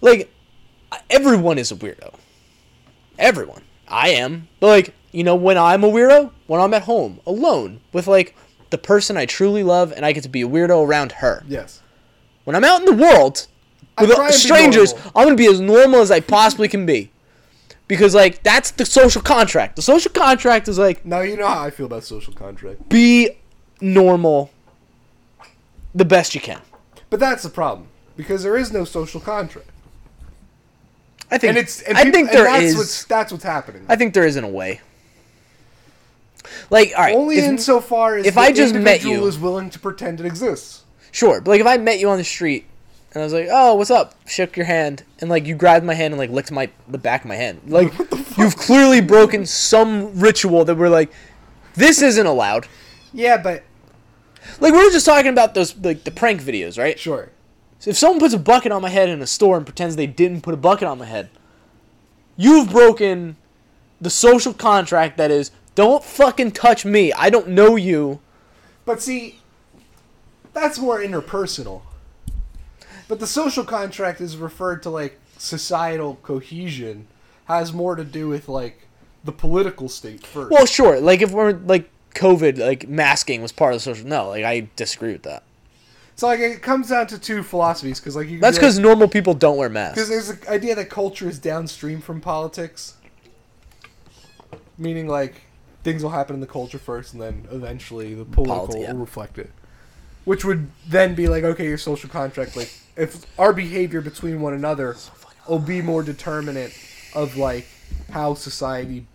[0.00, 0.30] Like,
[1.08, 2.14] everyone is a weirdo.
[3.18, 3.62] Everyone.
[3.88, 4.48] I am.
[4.60, 8.34] But, like, you know, when I'm a weirdo, when I'm at home, alone, with, like,
[8.70, 11.44] the person I truly love, and I get to be a weirdo around her.
[11.48, 11.80] Yes.
[12.44, 13.46] When I'm out in the world,
[14.00, 14.92] with try and be strangers.
[15.14, 17.10] I'm going to be as normal as I possibly can be.
[17.86, 19.76] Because, like, that's the social contract.
[19.76, 22.88] The social contract is, like, Now you know how I feel about social contract.
[22.88, 23.30] be
[23.80, 24.50] normal
[25.94, 26.60] the best you can.
[27.10, 29.68] But that's the problem because there is no social contract,
[31.30, 31.82] I think, and it's.
[31.82, 32.76] And I people- think there that's is.
[32.76, 33.84] What's, that's what's happening.
[33.88, 34.80] I think there is in a way.
[36.70, 39.38] Like, all right, Only if- insofar as if the I just met individual you- is
[39.38, 40.82] willing to pretend it exists.
[41.12, 42.66] sure, but like if I met you on the street
[43.14, 45.94] And I was like, "Oh, what's up?" Shook your hand, and like you grabbed my
[45.94, 47.60] hand and like licked my the back of my hand.
[47.68, 47.92] Like
[48.36, 51.12] you've clearly broken some ritual that we're like,
[51.76, 52.66] this isn't allowed.
[53.12, 53.62] Yeah, but
[54.58, 56.98] Like we were just talking about those like the prank videos, right?
[56.98, 57.30] sure.
[57.78, 60.06] So if someone puts a bucket on my head in a store and pretends they
[60.08, 61.28] didn't put a bucket on my head,
[62.36, 63.36] you've broken
[64.00, 67.12] the social contract that is don't fucking touch me.
[67.12, 68.20] I don't know you.
[68.84, 69.40] But see,
[70.52, 71.82] that's more interpersonal.
[73.08, 77.06] But the social contract is referred to like societal cohesion,
[77.46, 78.86] has more to do with like
[79.24, 80.50] the political state first.
[80.50, 81.00] Well, sure.
[81.00, 84.06] Like if we're like COVID, like masking was part of the social.
[84.06, 85.42] No, like I disagree with that.
[86.14, 89.34] so like it comes down to two philosophies because like you That's because normal people
[89.34, 89.94] don't wear masks.
[89.94, 92.94] because there's the idea that culture is downstream from politics,
[94.78, 95.42] meaning like
[95.84, 98.92] things will happen in the culture first and then eventually the political Politi- yeah.
[98.92, 99.50] will reflect it.
[100.24, 104.54] Which would then be like, okay, your social contract, like if our behavior between one
[104.54, 104.96] another
[105.48, 106.72] will be more determinant
[107.14, 107.66] of like
[108.10, 109.06] how society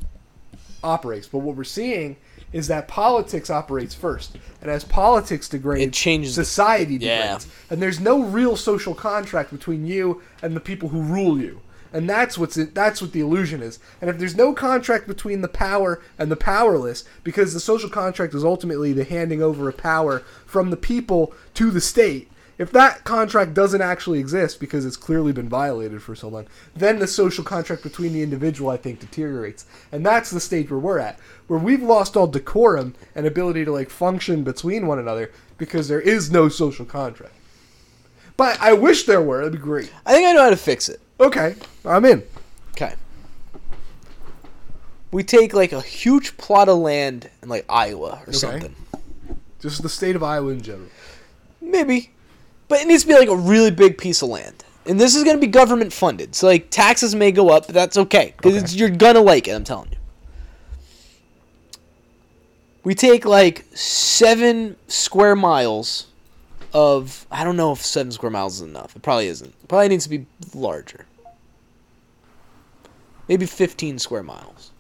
[0.83, 1.27] operates.
[1.27, 2.15] But what we're seeing
[2.53, 4.37] is that politics operates first.
[4.61, 7.21] And as politics degrades, It changes the- society Yeah.
[7.21, 7.47] degrades.
[7.71, 11.61] And there's no real social contract between you and the people who rule you.
[11.91, 13.79] And that's what's it, that's what the illusion is.
[14.01, 18.33] And if there's no contract between the power and the powerless, because the social contract
[18.33, 23.05] is ultimately the handing over of power from the people to the state, if that
[23.05, 27.43] contract doesn't actually exist because it's clearly been violated for so long, then the social
[27.43, 29.65] contract between the individual, I think, deteriorates.
[29.93, 33.71] And that's the stage where we're at, where we've lost all decorum and ability to
[33.71, 37.33] like function between one another because there is no social contract.
[38.35, 39.37] But I wish there were.
[39.37, 39.91] That'd be great.
[40.05, 40.99] I think I know how to fix it.
[41.19, 41.55] Okay,
[41.85, 42.23] I'm in.
[42.71, 42.93] Okay.
[45.11, 48.75] We take like a huge plot of land in like Iowa or something.
[49.59, 50.87] Just the state of Iowa in general.
[51.61, 52.11] Maybe.
[52.67, 54.63] But it needs to be like a really big piece of land.
[54.85, 56.35] And this is going to be government funded.
[56.35, 58.77] So like taxes may go up, but that's okay cuz Okay.
[58.77, 59.97] you're going to like it, I'm telling you.
[62.83, 66.07] We take like 7 square miles
[66.73, 68.95] of I don't know if 7 square miles is enough.
[68.95, 69.49] It probably isn't.
[69.49, 71.05] It probably needs to be larger.
[73.29, 74.71] Maybe 15 square miles.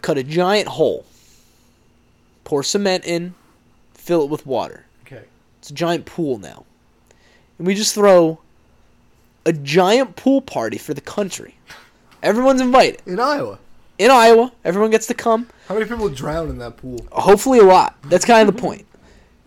[0.00, 1.04] Cut a giant hole.
[2.44, 3.34] Pour cement in,
[3.94, 4.86] fill it with water.
[5.06, 5.22] Okay.
[5.60, 6.64] It's a giant pool now.
[7.58, 8.40] And we just throw
[9.44, 11.56] a giant pool party for the country.
[12.22, 13.02] Everyone's invited.
[13.06, 13.58] In Iowa.
[13.98, 15.46] In Iowa, everyone gets to come.
[15.68, 17.06] How many people drown in that pool?
[17.12, 17.96] Hopefully a lot.
[18.04, 18.86] That's kind of the point.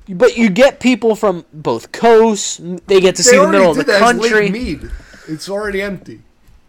[0.07, 2.61] But you get people from both coasts.
[2.85, 4.15] They get to see the middle of the did that.
[4.15, 4.51] It's Lake country.
[4.51, 4.91] Mead.
[5.27, 6.21] It's already empty.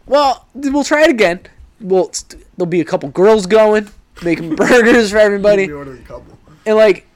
[0.07, 1.41] Well, we'll try it again.
[1.81, 2.11] Well,
[2.57, 3.89] there'll be a couple girls going,
[4.23, 5.67] making burgers for everybody.
[5.67, 6.39] We ordered a couple.
[6.65, 7.07] and like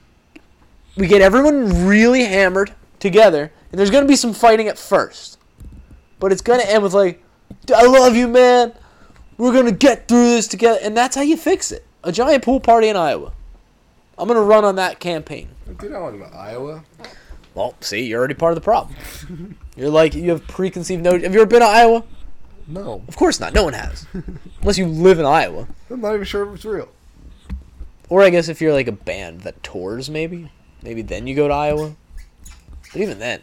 [0.97, 5.39] we get everyone really hammered together and there's gonna be some fighting at first.
[6.19, 7.23] But it's gonna end with like
[7.75, 8.75] i love you man.
[9.39, 10.79] We're gonna get through this together.
[10.83, 11.87] And that's how you fix it.
[12.05, 13.33] A giant pool party in iowa.
[14.19, 15.49] I'm gonna run on that campaign.
[15.79, 16.85] Dude, I want to go to Iowa.
[17.55, 19.57] well see you're already part of the problem.
[19.77, 22.03] You're like you have preconceived notions have you ever been to iowa
[22.71, 23.03] No.
[23.09, 24.07] of course not no one has
[24.61, 26.89] unless you live in iowa I'm not even sure if it's real.
[28.09, 30.51] Or I guess if you're like a band that tours, maybe,
[30.83, 31.95] maybe then you go to Iowa.
[32.93, 33.43] But even then,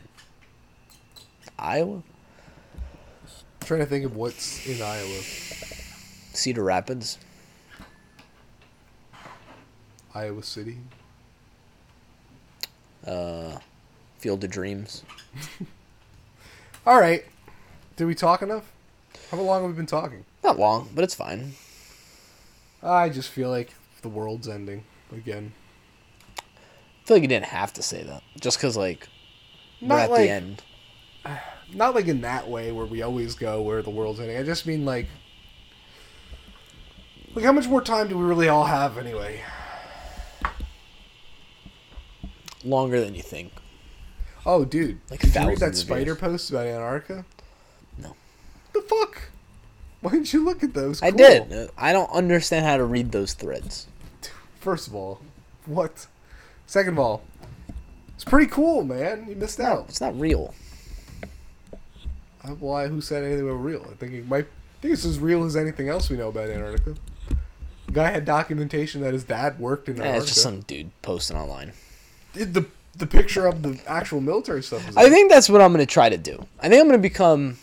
[1.58, 5.22] Iowa, I'm trying to think of what's in Iowa.
[6.34, 7.18] Cedar Rapids,
[10.14, 10.78] Iowa City.
[13.06, 13.60] uh,
[14.20, 15.04] Field of Dreams.
[16.86, 17.24] All right.
[17.96, 18.70] Did we talk enough?
[19.32, 20.24] How long have we been talking?
[20.44, 21.54] Not long, but it's fine.
[22.82, 25.54] I just feel like the world's ending again.
[26.38, 26.42] I
[27.06, 29.08] feel like you didn't have to say that, just because like
[29.82, 30.64] we're Not at like the end.
[31.74, 34.38] not like in that way where we always go where the world's ending.
[34.38, 35.08] I just mean like
[37.36, 39.42] like how much more time do we really all have anyway?
[42.64, 43.54] Longer than you think.
[44.46, 46.18] Oh, dude, Like did you read that spider years.
[46.18, 47.26] post about Antarctica?
[48.78, 49.30] The fuck?
[50.02, 51.02] Why didn't you look at those?
[51.02, 51.18] I Cool.
[51.18, 51.70] did.
[51.78, 53.88] I don't understand how to read those threads.
[54.60, 55.20] First of all,
[55.66, 56.08] what?
[56.68, 57.24] Second of all,
[58.16, 59.26] it's pretty cool, man.
[59.30, 59.86] You missed No, out.
[59.90, 60.54] it's not real.
[62.44, 62.88] Uh, Why?
[62.88, 63.86] Who said anything about real?
[63.92, 64.46] I think it might.
[64.46, 66.96] I think it's as real as anything else we know about Antarctica.
[67.88, 70.18] The guy had documentation that his dad worked in Antarctica.
[70.18, 71.74] it's just some dude posting online.
[72.34, 74.88] The the picture of the actual military stuff.
[74.90, 76.46] Is I think that's what I'm gonna try to do.
[76.60, 77.58] I think I'm gonna become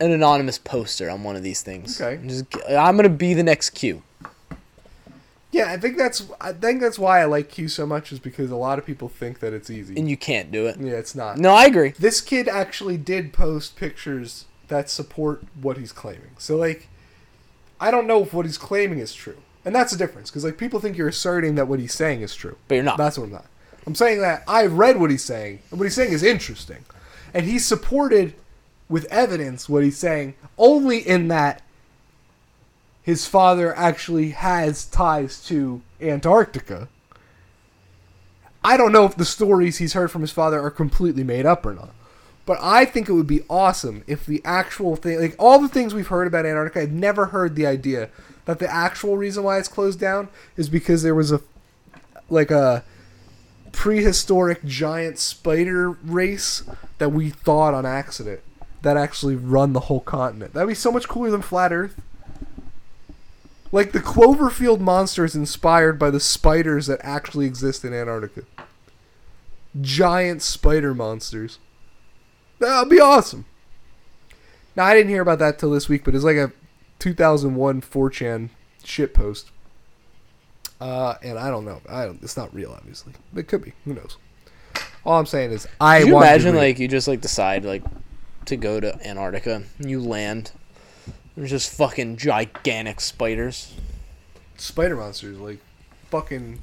[0.00, 2.00] an anonymous poster on one of these things.
[2.00, 2.20] Okay.
[2.20, 4.02] I'm, just, I'm gonna be the next Q.
[5.52, 8.50] Yeah, I think that's I think that's why I like Q so much is because
[8.50, 9.96] a lot of people think that it's easy.
[9.98, 10.76] and you can't do it.
[10.78, 11.38] yeah, it's not.
[11.38, 11.90] No, I agree.
[11.98, 16.30] This kid actually did post pictures that support what he's claiming.
[16.38, 16.88] So like
[17.80, 19.38] I don't know if what he's claiming is true.
[19.64, 22.34] And that's the difference cuz like people think you're asserting that what he's saying is
[22.34, 22.56] true.
[22.68, 22.96] But you're not.
[22.96, 23.46] That's what I'm not.
[23.86, 26.84] I'm saying that I've read what he's saying, and what he's saying is interesting.
[27.34, 28.34] And he's supported
[28.90, 31.62] with evidence what he's saying only in that
[33.02, 36.88] his father actually has ties to Antarctica.
[38.62, 41.64] I don't know if the stories he's heard from his father are completely made up
[41.64, 41.94] or not.
[42.44, 45.94] But I think it would be awesome if the actual thing, like all the things
[45.94, 48.10] we've heard about Antarctica, I've never heard the idea
[48.44, 51.40] that the actual reason why it's closed down is because there was a,
[52.28, 52.84] like a
[53.72, 56.64] prehistoric giant spider race
[56.98, 58.40] that we thought on accident
[58.82, 60.54] that actually run the whole continent.
[60.54, 62.00] That'd be so much cooler than flat Earth.
[63.72, 68.42] Like the Cloverfield monster is inspired by the spiders that actually exist in Antarctica.
[69.80, 71.58] Giant spider monsters.
[72.58, 73.44] That'd be awesome.
[74.74, 76.52] Now I didn't hear about that till this week, but it's like a
[76.98, 78.50] 2001 4chan
[78.82, 79.50] shit post.
[80.80, 81.80] Uh, and I don't know.
[81.88, 82.22] I don't.
[82.22, 83.12] It's not real, obviously.
[83.36, 83.74] It could be.
[83.84, 84.16] Who knows?
[85.04, 87.82] All I'm saying is, I Could you imagine like you just like decide like
[88.46, 90.52] to go to Antarctica you land.
[91.36, 93.74] There's just fucking gigantic spiders.
[94.56, 95.58] spider monsters, like
[96.10, 96.60] fucking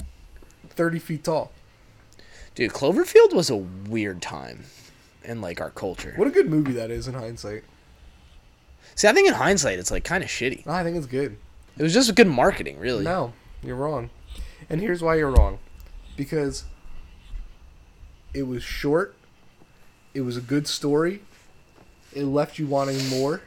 [0.70, 1.52] 30 feet tall.
[2.56, 4.66] Dude, Cloverfield was a weird time
[5.24, 6.14] in like our culture.
[6.16, 7.64] What a good movie that is in hindsight.
[8.96, 10.66] See, I think in hindsight it's like kind of shitty.
[10.68, 11.38] I think it's good.
[11.78, 13.04] It was just good marketing, really.
[13.04, 14.10] No, you're wrong.
[14.70, 15.60] And here's why you're wrong.
[16.16, 16.64] Because
[18.34, 19.16] it was short,
[20.14, 21.22] it was a good story,
[22.18, 23.42] it left you wanting more,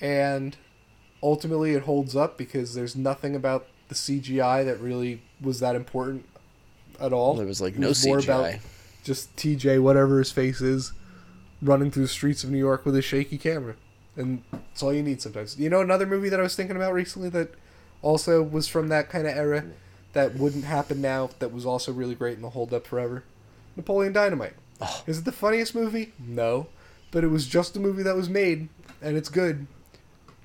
[0.00, 0.56] and
[1.22, 6.26] ultimately it holds up because there's nothing about the CGI that really was that important
[7.00, 7.34] at all.
[7.34, 8.60] There was like no more about CGI.
[9.04, 10.92] just TJ, whatever his face is,
[11.62, 13.76] running through the streets of New York with a shaky camera.
[14.16, 15.58] And that's all you need sometimes.
[15.58, 17.54] You know, another movie that I was thinking about recently that
[18.02, 19.64] also was from that kind of era
[20.12, 23.22] that wouldn't happen now, that was also really great and will hold up forever?
[23.76, 24.54] Napoleon Dynamite.
[24.80, 25.04] Oh.
[25.06, 26.12] Is it the funniest movie?
[26.18, 26.66] No.
[27.10, 28.68] But it was just a movie that was made,
[29.02, 29.66] and it's good.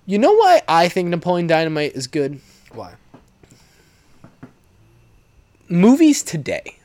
[0.06, 2.40] You know why I think Napoleon Dynamite is good?
[2.72, 2.94] Why?
[5.68, 6.78] Movies today.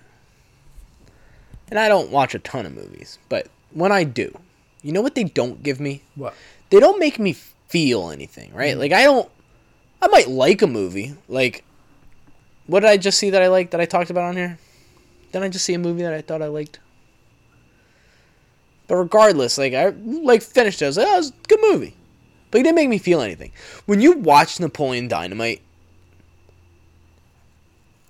[1.71, 4.37] And I don't watch a ton of movies, but when I do,
[4.83, 6.03] you know what they don't give me?
[6.15, 6.35] What?
[6.71, 7.37] They don't make me
[7.69, 8.73] feel anything, right?
[8.73, 8.81] Mm-hmm.
[8.81, 9.31] Like I don't
[10.03, 11.15] I might like a movie.
[11.29, 11.65] Like
[12.67, 14.59] what did I just see that I liked that I talked about on here?
[15.33, 16.81] Didn't I just see a movie that I thought I liked?
[18.91, 20.87] But regardless, like I like finished it.
[20.87, 21.95] I was like, oh, it was a good movie.
[22.51, 23.53] But it didn't make me feel anything.
[23.87, 25.63] When you watch Napoleon Dynamite,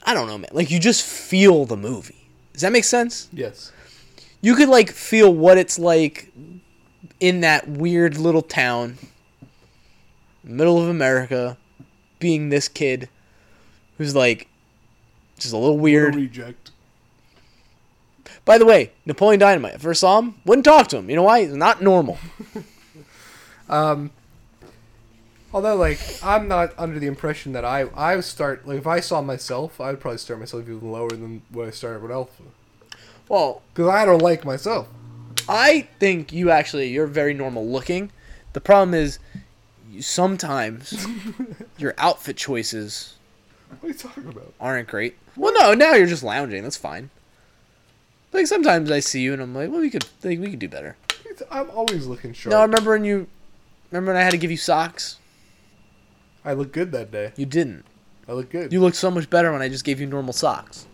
[0.04, 0.48] I don't know, man.
[0.54, 2.26] Like you just feel the movie.
[2.54, 3.28] Does that make sense?
[3.30, 3.72] Yes.
[4.40, 6.32] You could like feel what it's like
[7.20, 8.96] in that weird little town,
[10.42, 11.58] middle of America,
[12.20, 13.10] being this kid
[13.98, 14.48] who's like
[15.38, 16.14] just a little weird.
[16.14, 16.59] reject.
[18.50, 19.74] By the way, Napoleon Dynamite.
[19.74, 21.08] If I first saw him, wouldn't talk to him.
[21.08, 21.42] You know why?
[21.42, 22.18] He's not normal.
[23.68, 24.10] Um,
[25.54, 28.98] although, like, I'm not under the impression that I I would start like if I
[28.98, 32.42] saw myself, I'd probably start myself even lower than what I started with Alpha
[33.28, 34.88] Well, because I don't like myself.
[35.48, 38.10] I think you actually you're very normal looking.
[38.54, 39.20] The problem is
[39.88, 41.06] you, sometimes
[41.78, 43.14] your outfit choices
[43.78, 44.52] What are you talking about?
[44.60, 45.16] aren't great.
[45.36, 46.64] Well, no, now you're just lounging.
[46.64, 47.10] That's fine.
[48.32, 50.68] Like sometimes I see you and I'm like, well, we could like we could do
[50.68, 50.96] better.
[51.24, 52.52] It's- I'm always looking sharp.
[52.52, 53.26] No, I remember when you
[53.90, 55.18] remember when I had to give you socks.
[56.44, 57.32] I looked good that day.
[57.36, 57.84] You didn't.
[58.28, 58.72] I look good.
[58.72, 60.86] You looked so much better when I just gave you normal socks.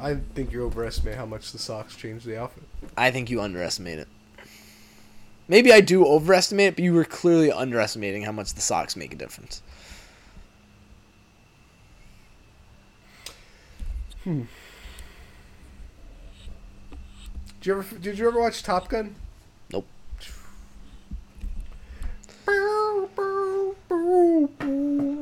[0.00, 2.64] I think you overestimate how much the socks change the outfit.
[2.96, 4.08] I think you underestimate it.
[5.46, 9.12] Maybe I do overestimate it, but you were clearly underestimating how much the socks make
[9.12, 9.62] a difference.
[14.24, 14.42] Hmm.
[17.62, 19.14] Did you ever Did you ever watch Top Gun?
[19.72, 19.86] Nope.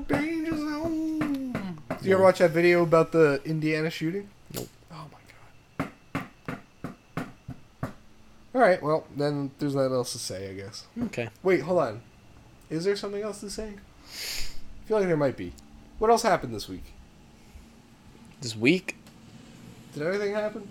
[0.09, 1.53] Danger zone.
[1.99, 4.31] Did you ever watch that video about the Indiana shooting?
[4.55, 4.69] Nope.
[4.91, 5.19] Oh my
[6.17, 7.91] god.
[8.55, 8.83] All right.
[8.83, 10.87] Well, then there's nothing else to say, I guess.
[11.09, 11.29] Okay.
[11.43, 12.01] Wait, hold on.
[12.71, 13.75] Is there something else to say?
[13.75, 15.53] I feel like there might be.
[15.99, 16.95] What else happened this week?
[18.41, 18.97] This week,
[19.93, 20.67] Did anything happen?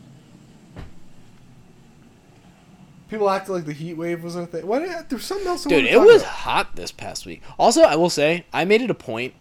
[3.10, 4.66] People acted like the heat wave was a thing.
[4.68, 5.10] What?
[5.10, 5.64] There's something else.
[5.64, 6.34] Dude, to it was about.
[6.34, 7.42] hot this past week.
[7.58, 9.34] Also, I will say, I made it a point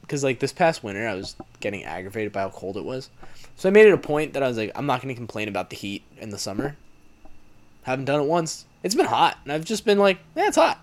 [0.00, 3.10] because like this past winter I was getting aggravated by how cold it was,
[3.56, 5.70] so I made it a point that I was like, I'm not gonna complain about
[5.70, 6.76] the heat in the summer.
[7.84, 8.66] Haven't done it once.
[8.82, 10.80] It's been hot, and I've just been like, yeah, it's hot.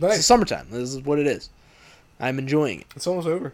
[0.00, 0.68] It's summertime.
[0.70, 1.50] This is what it is.
[2.20, 3.52] I'm enjoying it, It's almost over.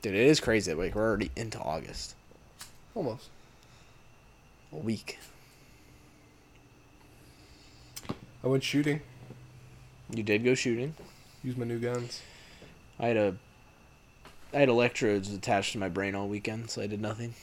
[0.00, 0.14] dude.
[0.14, 0.72] It is crazy.
[0.72, 2.14] Like we're already into August.
[2.94, 3.28] Almost.
[4.72, 5.18] A week.
[8.42, 9.00] I went shooting.
[10.10, 10.94] You did go shooting.
[11.42, 12.22] Use my new guns.
[12.98, 13.36] I had a.
[14.52, 17.34] I had electrodes attached to my brain all weekend, so I did nothing.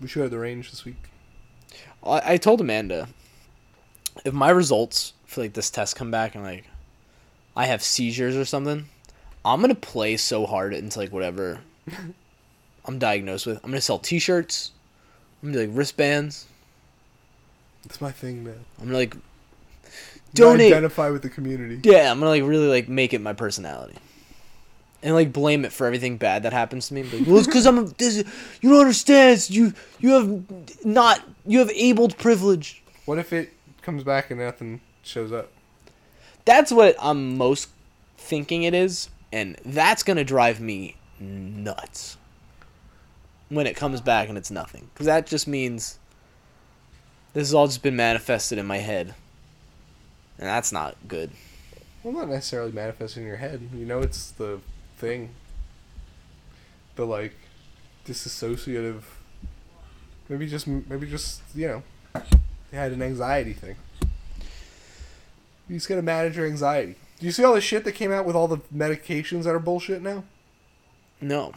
[0.00, 0.96] We shoot at the range this week.
[2.02, 3.08] I, I told Amanda,
[4.24, 6.64] if my results for like this test come back and like,
[7.54, 8.86] I have seizures or something,
[9.44, 11.60] I'm gonna play so hard into like whatever
[12.84, 13.58] I'm diagnosed with.
[13.62, 14.72] I'm gonna sell T-shirts.
[15.42, 16.46] I'm gonna do like wristbands.
[17.86, 18.64] It's my thing, man.
[18.78, 19.16] I'm gonna like
[20.34, 20.72] donate.
[20.72, 21.80] Identify with the community.
[21.82, 23.96] Yeah, I'm gonna like really like make it my personality,
[25.02, 27.04] and like blame it for everything bad that happens to me.
[27.04, 28.24] Like, well, it's because I'm a, this.
[28.60, 29.32] You don't understand.
[29.32, 32.82] It's you you have not you have abled privilege.
[33.04, 35.52] What if it comes back and nothing shows up?
[36.44, 37.70] That's what I'm most
[38.18, 42.16] thinking it is, and that's gonna drive me nuts
[43.48, 46.00] when it comes back and it's nothing, because that just means
[47.36, 49.14] this has all just been manifested in my head,
[50.38, 51.30] and that's not good.
[52.02, 53.60] Well, not necessarily manifesting in your head.
[53.74, 54.60] You know, it's the
[54.96, 55.28] thing.
[56.94, 57.34] The like
[58.06, 59.02] disassociative.
[60.30, 61.82] Maybe just maybe just you know,
[62.72, 63.76] you had an anxiety thing.
[65.68, 66.94] You just gotta manage your anxiety.
[67.20, 69.58] Do you see all the shit that came out with all the medications that are
[69.58, 70.24] bullshit now?
[71.20, 71.52] No,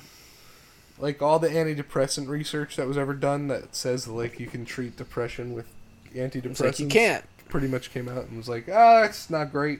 [0.99, 4.97] Like all the antidepressant research that was ever done that says like you can treat
[4.97, 5.67] depression with
[6.13, 6.59] antidepressants.
[6.61, 7.25] like you can't.
[7.47, 9.79] Pretty much came out and was like, ah, it's not great.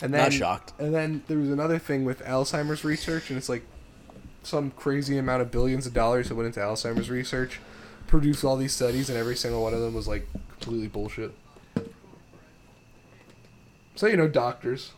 [0.00, 0.72] And then, Not shocked.
[0.78, 3.64] And then there was another thing with Alzheimer's research, and it's like
[4.44, 7.58] some crazy amount of billions of dollars that went into Alzheimer's research,
[8.06, 11.32] produced all these studies, and every single one of them was like completely bullshit.
[13.96, 14.92] So you know, doctors.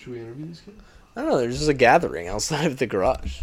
[0.00, 0.80] Should we interview these kids?
[1.14, 1.38] I don't know.
[1.38, 3.40] There's just a gathering outside of the garage.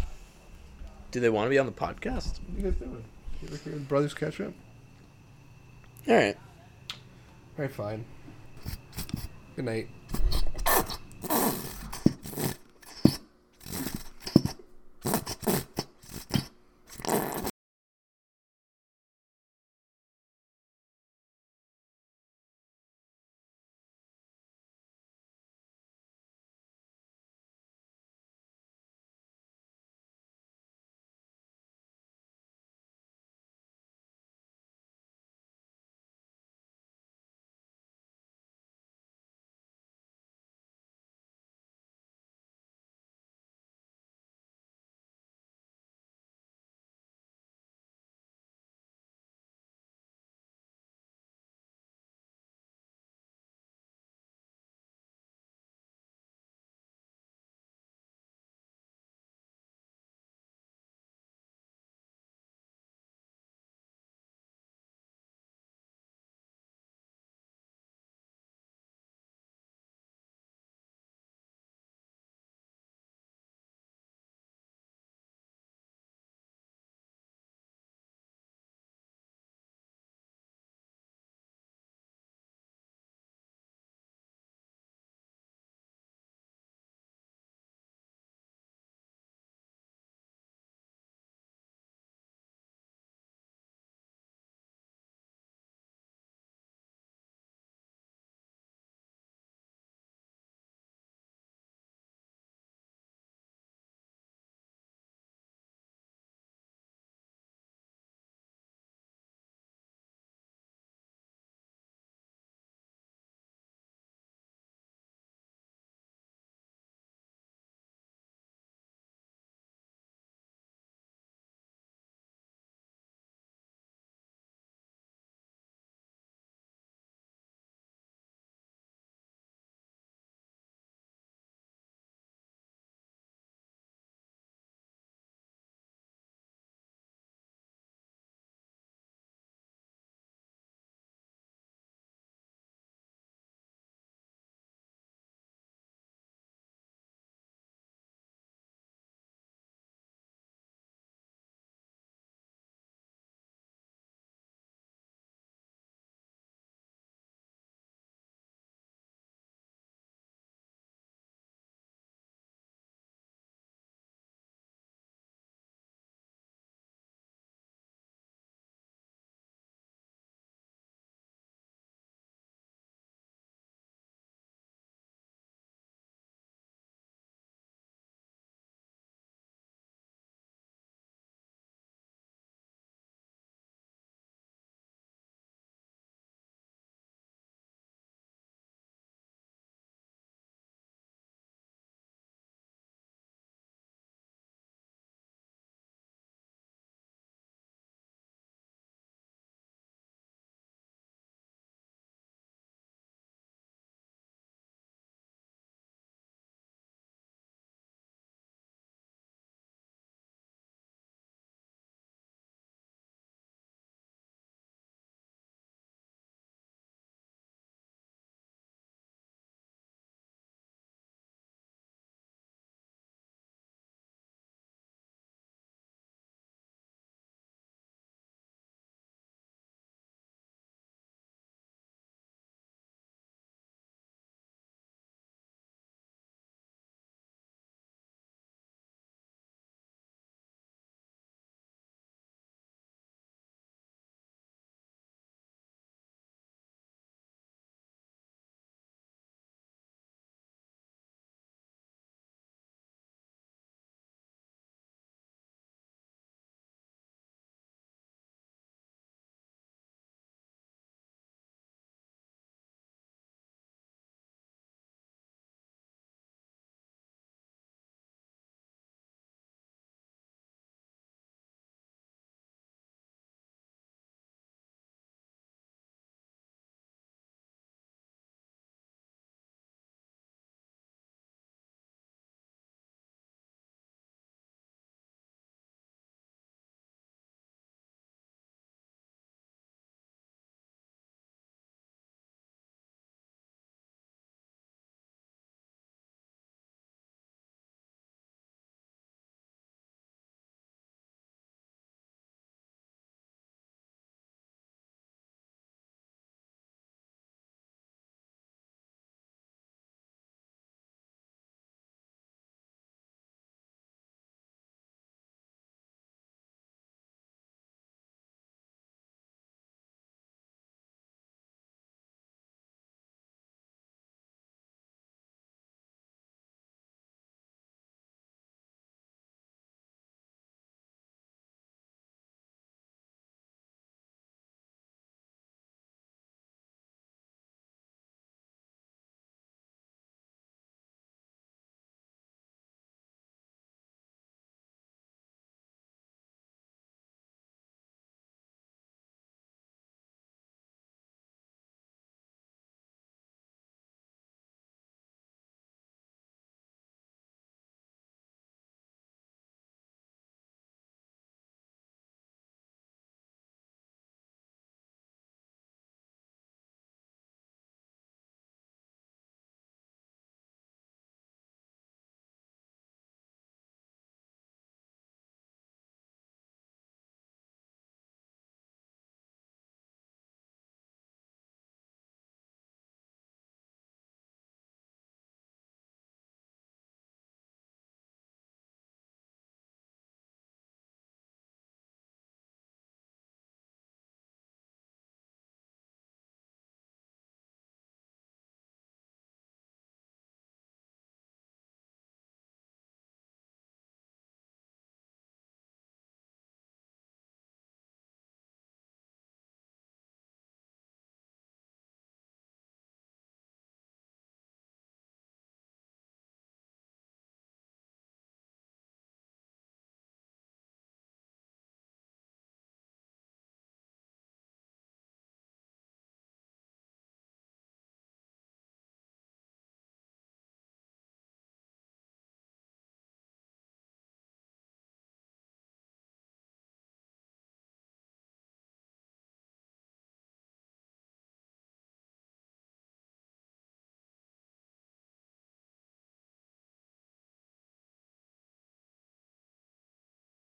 [1.12, 2.40] Do they want to be on the podcast?
[2.40, 3.04] What are you guys doing?
[3.40, 4.52] You ever hear brothers catch up?
[6.08, 6.36] All right.
[6.90, 8.04] All right, fine.
[9.54, 9.88] Good night.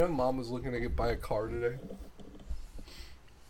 [0.01, 1.75] My mom was looking to get buy a car today.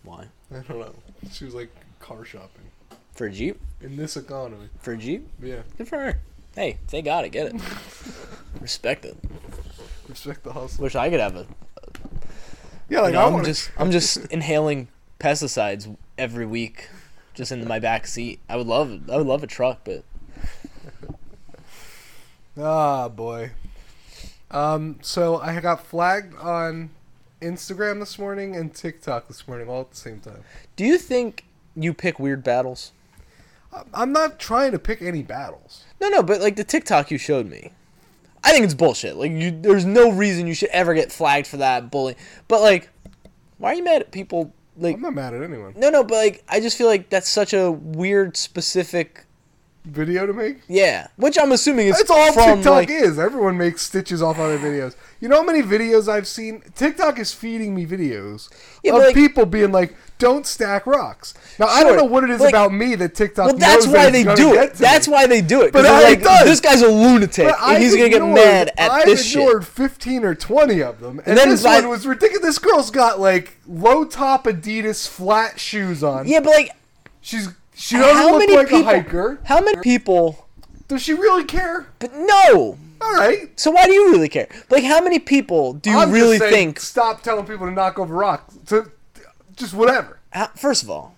[0.03, 0.25] Why?
[0.51, 0.93] I don't know.
[1.31, 2.65] She was like car shopping
[3.13, 3.59] For a Jeep?
[3.81, 4.67] in this economy.
[4.79, 5.27] For a Jeep?
[5.41, 6.19] Yeah, Good for her.
[6.55, 7.61] Hey, they got it, get it.
[8.59, 9.15] Respect it.
[10.09, 10.83] respect the hustle.
[10.83, 11.47] Wish I could have a.
[12.89, 14.89] Yeah, like you know, I I'm want just I'm just inhaling
[15.19, 16.89] pesticides every week,
[17.33, 18.39] just in my back seat.
[18.49, 20.03] I would love I would love a truck, but
[22.59, 23.51] Ah, boy.
[24.51, 26.89] Um, so I got flagged on
[27.41, 30.43] Instagram this morning and TikTok this morning all at the same time.
[30.75, 31.45] do you think
[31.75, 32.91] you pick weird battles?
[33.93, 35.85] I'm not trying to pick any battles.
[36.01, 37.71] No, no, but like the TikTok you showed me,
[38.43, 39.15] I think it's bullshit.
[39.15, 42.17] Like you, there's no reason you should ever get flagged for that bullying.
[42.47, 42.89] But like,
[43.57, 44.53] why are you mad at people?
[44.77, 45.73] Like, I'm not mad at anyone.
[45.77, 49.25] no, no, but like, I just feel like that's such a weird, specific.
[49.83, 50.59] Video to make?
[50.67, 52.89] Yeah, which I'm assuming is That's all from TikTok like.
[52.91, 53.17] is.
[53.17, 54.95] Everyone makes stitches off other videos.
[55.19, 56.61] You know how many videos I've seen?
[56.75, 58.47] TikTok is feeding me videos
[58.83, 62.29] Yeah, of like- people being like, "Don't stack rocks." Now I don't know what it
[62.29, 63.47] is like- about me that TikTok.
[63.47, 64.75] Well, that's why it's they do it.
[64.75, 65.13] That's me.
[65.13, 65.73] why they do it.
[65.73, 66.27] But Because I- they're it does.
[66.27, 69.41] like, this guy's a lunatic, and he's gonna get mad at I've this shit.
[69.41, 72.45] ignored fifteen or twenty of them, and, And then this one was ridiculous.
[72.45, 76.27] This girl's got like low top Adidas flat shoes on.
[76.27, 76.69] Yeah, but like,
[77.19, 77.49] she's
[77.81, 78.89] she doesn't how look many like people?
[78.89, 79.39] a hiker.
[79.45, 80.47] How many people?
[80.87, 81.87] Does she really care?
[81.99, 82.77] But no.
[83.01, 83.59] All right.
[83.59, 84.47] So why do you really care?
[84.69, 86.79] Like, how many people do you I'm really just saying, think?
[86.79, 88.55] stop telling people to knock over rocks.
[88.67, 88.91] To
[89.55, 90.19] just whatever.
[90.55, 91.15] First of all,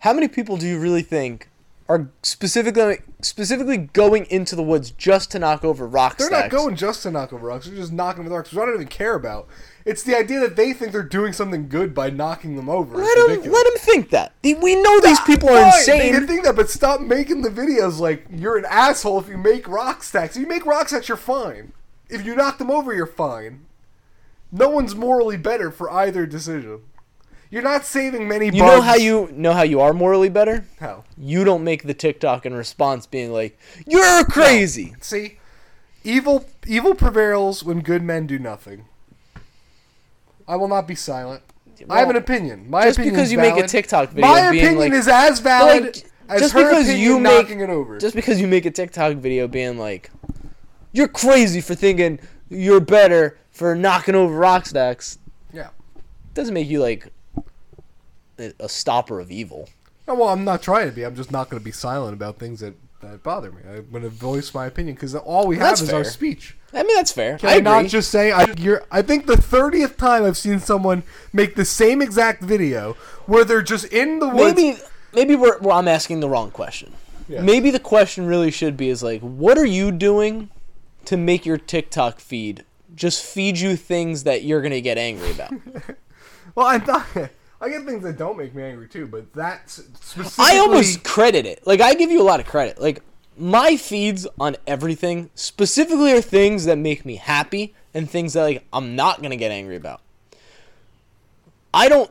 [0.00, 1.48] how many people do you really think
[1.88, 6.16] are specifically specifically going into the woods just to knock over rocks?
[6.16, 6.52] They're stacks?
[6.52, 7.66] not going just to knock over rocks.
[7.66, 9.46] They're just knocking over rocks, which I don't even care about.
[9.84, 12.96] It's the idea that they think they're doing something good by knocking them over.
[12.96, 14.32] Let them let them think that.
[14.42, 17.50] We know these ah, people are Fine, They can think that, but stop making the
[17.50, 20.36] videos like you're an asshole if you make rock stacks.
[20.36, 21.72] If you make rock stacks, you're fine.
[22.08, 23.66] If you knock them over, you're fine.
[24.50, 26.80] No one's morally better for either decision.
[27.50, 28.46] You're not saving many.
[28.46, 28.62] You bugs.
[28.62, 30.64] know how you know how you are morally better?
[30.80, 31.04] how?
[31.18, 35.38] You don't make the TikTok in response being like, "You're crazy." See,
[36.02, 38.86] evil evil prevails when good men do nothing.
[40.46, 41.42] I will not be silent.
[41.90, 42.70] I have an Well, opinion.
[42.70, 43.66] My just opinion because is you make a.
[43.66, 47.00] TikTok video My being opinion like- is as valid like, as just her because opinion
[47.04, 47.98] you make- knocking it over.
[47.98, 50.10] Just because you make a TikTok video being like,
[50.92, 55.18] "You're crazy for thinking you're better for knocking over rock stacks,"
[55.52, 55.68] yeah.
[56.34, 57.08] doesn't make you like
[58.38, 59.68] a, stopper of evil.
[60.06, 61.04] Well, I'm not trying to be.
[61.04, 62.74] I'm just not going to be silent about things that,
[63.04, 63.62] that bother me.
[63.68, 66.56] I'm going to voice my opinion because all we have That's is our speech.
[66.72, 67.38] I mean, that's fair.
[67.38, 68.46] Can I I, not just say I?
[68.58, 72.94] You're, I think the thirtieth time I've seen someone make the same exact video
[73.26, 74.56] where they're just in the woods.
[74.56, 74.78] maybe
[75.12, 76.92] maybe we're, well, I'm asking the wrong question.
[77.28, 77.42] Yeah.
[77.42, 80.50] Maybe the question really should be is like, what are you doing
[81.06, 85.52] to make your TikTok feed just feed you things that you're gonna get angry about?
[86.54, 87.06] Well, I'm not.
[87.60, 90.44] I get things that don't make me angry too, but that's specifically.
[90.44, 91.66] I almost credit it.
[91.66, 92.80] Like I give you a lot of credit.
[92.80, 93.02] Like
[93.36, 98.64] my feeds on everything specifically are things that make me happy and things that like
[98.72, 100.00] I'm not gonna get angry about.
[101.72, 102.10] I don't.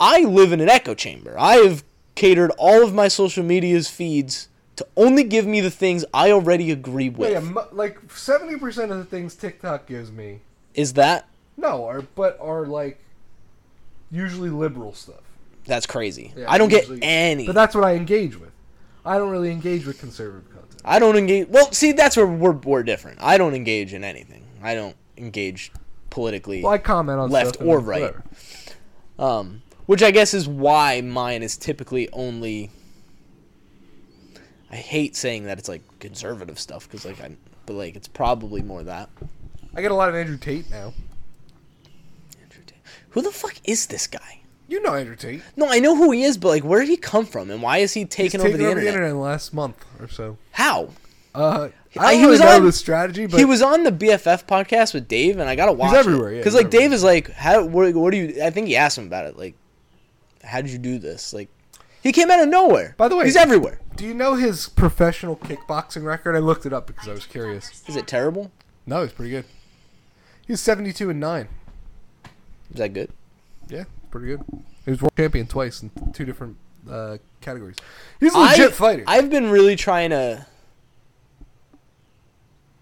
[0.00, 1.36] I live in an echo chamber.
[1.38, 1.82] I have
[2.14, 6.70] catered all of my social media's feeds to only give me the things I already
[6.70, 7.32] agree with.
[7.32, 10.40] Yeah, mu- like seventy percent of the things TikTok gives me,
[10.74, 13.00] Is that no, are but are like
[14.10, 15.22] usually liberal stuff.
[15.66, 16.32] that's crazy?
[16.36, 17.46] Yeah, I don't get any.
[17.46, 18.52] But that's what I engage with.
[19.04, 20.82] I don't really engage with conservative content.
[20.84, 21.48] I don't engage.
[21.48, 23.18] Well, see, that's where we're we're different.
[23.22, 24.44] I don't engage in anything.
[24.62, 25.72] I don't engage
[26.10, 26.62] politically.
[26.62, 28.14] Well, I comment on Left or right.
[29.18, 32.70] Um, which I guess is why mine is typically only.
[34.70, 37.36] I hate saying that it's like conservative stuff because like I,
[37.66, 39.08] but like it's probably more that.
[39.74, 40.92] I get a lot of Andrew Tate now.
[43.18, 44.42] Who the fuck is this guy?
[44.68, 45.42] You know Andrew Tate.
[45.56, 47.78] No, I know who he is, but like, where did he come from, and why
[47.78, 49.16] is he taking taken over the internet?
[49.16, 50.38] last month or so.
[50.52, 50.90] How?
[51.34, 53.90] Uh, I he don't was really know on- the strategy, but he was on the
[53.90, 55.90] BFF podcast with Dave, and I gotta watch.
[55.90, 57.64] He's everywhere, Because he's like Dave is like, how?
[57.64, 58.40] What, what do you?
[58.44, 59.36] I think he asked him about it.
[59.36, 59.56] Like,
[60.44, 61.32] how did you do this?
[61.32, 61.48] Like,
[62.04, 62.94] he came out of nowhere.
[62.96, 63.80] By the way- he's everywhere.
[63.96, 66.36] Do you know his professional kickboxing record?
[66.36, 67.82] I looked it up because I was curious.
[67.88, 68.52] Is it terrible?
[68.86, 69.44] No, he's pretty good.
[70.46, 71.48] He's seventy-two and nine.
[72.72, 73.10] Is that good?
[73.68, 74.42] Yeah, pretty good.
[74.84, 76.56] He was world champion twice in two different
[76.88, 77.76] uh, categories.
[78.20, 79.04] He's a legit I, fighter.
[79.06, 80.46] I've been really trying to.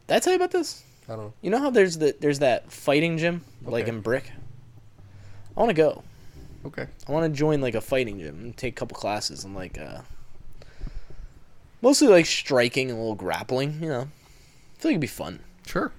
[0.07, 0.82] Did I tell you about this?
[1.09, 1.32] I don't know.
[1.43, 3.93] You know how there's the there's that fighting gym like Okay.
[3.97, 4.30] in Brick.
[5.57, 6.03] I want to go.
[6.64, 6.87] Okay.
[7.09, 9.78] I want to join like a fighting gym and take a couple classes and like
[9.78, 10.01] uh
[11.82, 14.01] mostly like striking and a little grappling, you know.
[14.03, 15.41] I feel like it'd be fun.
[15.66, 15.93] Sure.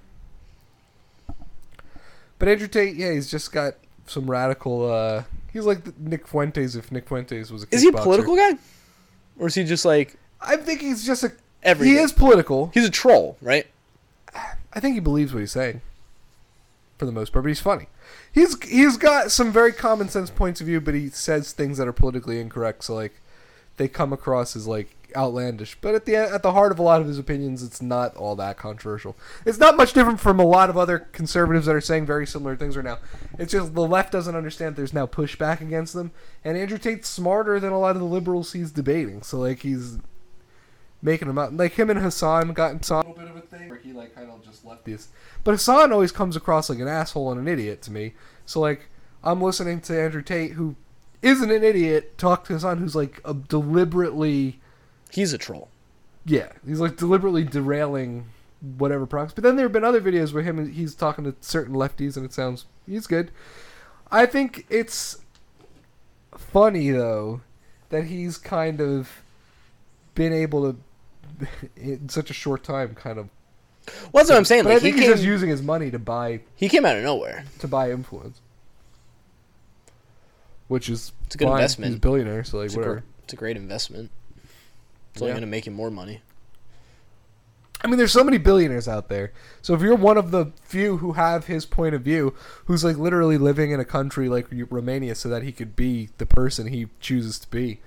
[2.38, 3.74] But Andrew Tate, yeah, he's just got
[4.06, 4.90] some radical.
[4.90, 7.66] uh He's like Nick Fuentes if Nick Fuentes was a.
[7.70, 8.52] Is he a political guy,
[9.38, 11.32] or is he just like I think he's just a.
[11.62, 11.96] everything?
[11.96, 12.70] He is political.
[12.74, 13.66] He's a troll, right?
[14.72, 15.80] I think he believes what he's saying,
[16.98, 17.44] for the most part.
[17.44, 17.88] But he's funny.
[18.30, 21.88] He's he's got some very common sense points of view, but he says things that
[21.88, 22.84] are politically incorrect.
[22.84, 23.20] So like,
[23.78, 25.78] they come across as like outlandish.
[25.80, 28.36] But at the at the heart of a lot of his opinions, it's not all
[28.36, 29.16] that controversial.
[29.46, 32.56] It's not much different from a lot of other conservatives that are saying very similar
[32.56, 32.98] things right now.
[33.38, 36.12] It's just the left doesn't understand there's now pushback against them,
[36.44, 39.22] and Andrew Tate's smarter than a lot of the liberals he's debating.
[39.22, 39.98] So like he's
[41.00, 41.54] making them out.
[41.54, 44.14] Like him and Hasan got into a little bit of a thing where he like
[44.14, 45.08] kind of just left this.
[45.44, 48.14] But Hasan always comes across like an asshole and an idiot to me.
[48.44, 48.88] So like
[49.22, 50.76] I'm listening to Andrew Tate who
[51.22, 54.60] isn't an idiot talk to Hasan who's like a deliberately
[55.10, 55.68] He's a troll.
[56.24, 58.26] yeah he's like deliberately derailing
[58.76, 59.34] whatever products.
[59.34, 62.16] But then there have been other videos where him and he's talking to certain lefties
[62.16, 63.30] and it sounds he's good.
[64.10, 65.18] I think it's
[66.36, 67.40] funny though
[67.90, 69.22] that he's kind of
[70.14, 70.78] been able to
[71.76, 73.28] in such a short time kind of
[74.12, 74.64] Well, that's what I'm saying.
[74.64, 76.96] but I Like he he's came, just using his money to buy he came out
[76.96, 77.44] of nowhere.
[77.60, 78.40] to buy influence,
[80.68, 81.54] which is It's a good fine.
[81.58, 81.88] investment.
[81.90, 82.94] He's a billionaire, so like It's a, whatever.
[82.96, 84.10] gr- it's a great investment.
[85.12, 85.34] It's only Yeah.
[85.34, 86.22] going to make him more money.
[87.82, 89.32] I mean, there's so many billionaires out there.
[89.62, 92.96] So if you're one of the few who have his point of view, who's like
[92.96, 96.88] literally living in a country like Romania, so that he could be the person he
[96.98, 97.80] chooses to be,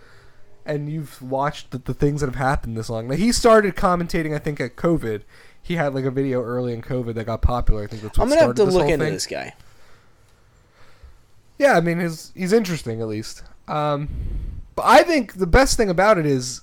[0.66, 3.10] and you've watched the, the things that have happened this long.
[3.10, 5.24] Now he started commentating, I think, at COVID.
[5.62, 7.84] He had like a video early in COVID that got popular.
[7.84, 9.14] I think that's what I'm gonna have to look into thing.
[9.14, 9.54] this guy.
[11.58, 13.44] Yeah, I mean, his he's interesting at least.
[13.68, 14.10] Um,
[14.76, 16.62] but I think the best thing about it is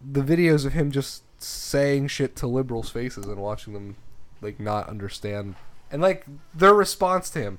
[0.00, 3.96] the videos of him just saying shit to liberals' faces and watching them
[4.40, 5.54] like not understand
[5.90, 7.58] and like their response to him.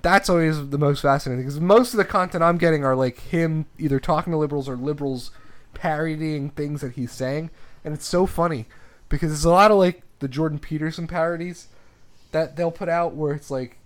[0.00, 3.66] That's always the most fascinating because most of the content I'm getting are like him
[3.78, 5.30] either talking to liberals or liberals
[5.74, 7.50] parodying things that he's saying,
[7.84, 8.66] and it's so funny
[9.08, 11.68] because there's a lot of like the Jordan Peterson parodies
[12.32, 13.78] that they'll put out where it's like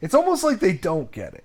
[0.00, 1.44] it's almost like they don't get it,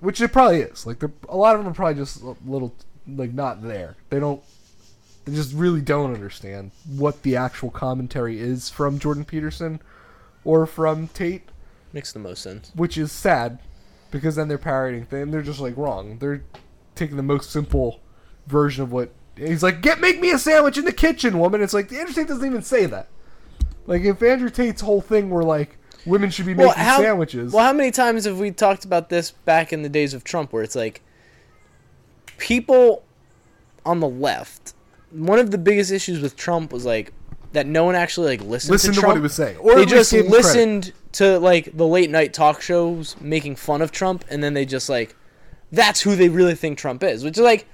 [0.00, 0.86] which it probably is.
[0.86, 2.74] Like they're, a lot of them are probably just a little
[3.06, 3.96] like not there.
[4.10, 4.42] They don't.
[5.24, 9.80] They just really don't understand what the actual commentary is from Jordan Peterson
[10.44, 11.48] or from Tate,
[11.92, 12.72] Makes the most sense.
[12.74, 13.60] which is sad
[14.10, 15.30] because then they're parodying things.
[15.30, 16.18] They're just like wrong.
[16.18, 16.42] They're
[16.96, 18.00] taking the most simple
[18.48, 19.80] version of what he's like.
[19.80, 21.62] Get make me a sandwich in the kitchen, woman.
[21.62, 23.08] It's like Andrew Tate doesn't even say that.
[23.86, 27.52] Like if Andrew Tate's whole thing were like women should be making how, sandwiches.
[27.52, 30.52] Well, how many times have we talked about this back in the days of Trump,
[30.52, 31.02] where it's like
[32.38, 33.04] people
[33.84, 34.74] on the left.
[35.10, 37.12] One of the biggest issues with Trump was like
[37.52, 39.10] that no one actually like listened listen to, to, Trump.
[39.10, 43.16] what he was saying, or they just listened to like the late night talk shows
[43.20, 45.14] making fun of Trump, and then they just like
[45.70, 47.66] that's who they really think Trump is, which is like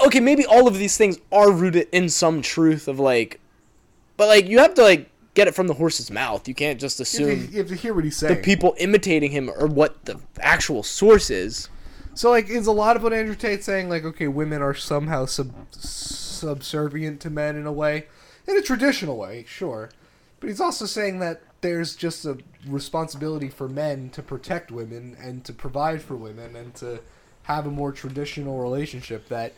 [0.00, 3.40] okay, maybe all of these things are rooted in some truth of like,
[4.16, 5.10] but like you have to like
[5.40, 6.46] get it from the horse's mouth.
[6.46, 8.34] You can't just You assume have, to, you have to hear what he's saying.
[8.34, 11.70] the people imitating him are what the actual source is.
[12.14, 15.24] so like, is a lot of what Andrew Tate saying like, okay, women are somehow
[15.24, 18.06] sub subservient to men in a way,
[18.46, 19.90] in a traditional way, sure,
[20.40, 25.44] but he's also saying that there's just a responsibility for men to protect women and
[25.44, 27.00] to provide for women and to
[27.44, 29.52] have a more traditional relationship that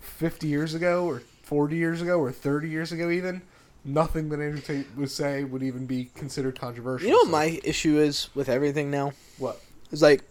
[0.00, 3.42] 50 years ago or 40 years ago or 30 years ago even
[3.84, 7.06] nothing that Andrew Tate would say would even be considered controversial.
[7.06, 9.12] You know what So- my issue is with everything now?
[9.38, 9.60] what?
[9.92, 10.22] It's like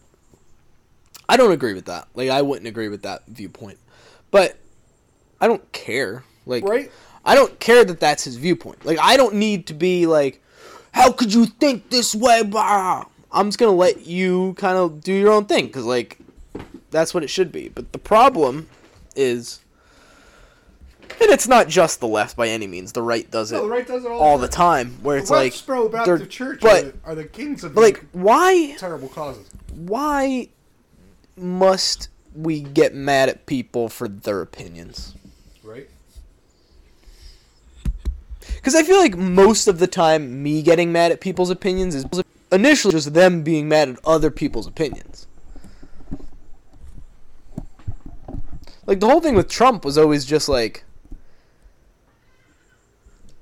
[1.27, 2.07] I don't agree with that.
[2.15, 3.77] Like I wouldn't agree with that viewpoint.
[4.31, 4.57] But
[5.39, 6.23] I don't care.
[6.45, 6.91] Like Right?
[7.25, 8.85] I don't care that that's his viewpoint.
[8.85, 10.41] Like I don't need to be like
[10.91, 12.41] how could you think this way?
[12.43, 13.05] Blah.
[13.31, 16.17] I'm just going to let you kind of do your own thing cuz like
[16.89, 17.69] that's what it should be.
[17.69, 18.67] But the problem
[19.15, 19.59] is
[21.21, 22.91] and it's not just the left by any means.
[22.91, 25.29] The right does it No, the right does it all, all the time where it's
[25.29, 28.75] the like Westboro they're- Baptist Church but- are, the, are the kings of like why
[28.77, 29.47] terrible causes.
[29.75, 30.49] why
[31.37, 35.15] must we get mad at people for their opinions?
[35.63, 35.89] Right?
[38.55, 42.05] Because I feel like most of the time, me getting mad at people's opinions is
[42.51, 45.27] initially just them being mad at other people's opinions.
[48.85, 50.83] Like the whole thing with Trump was always just like,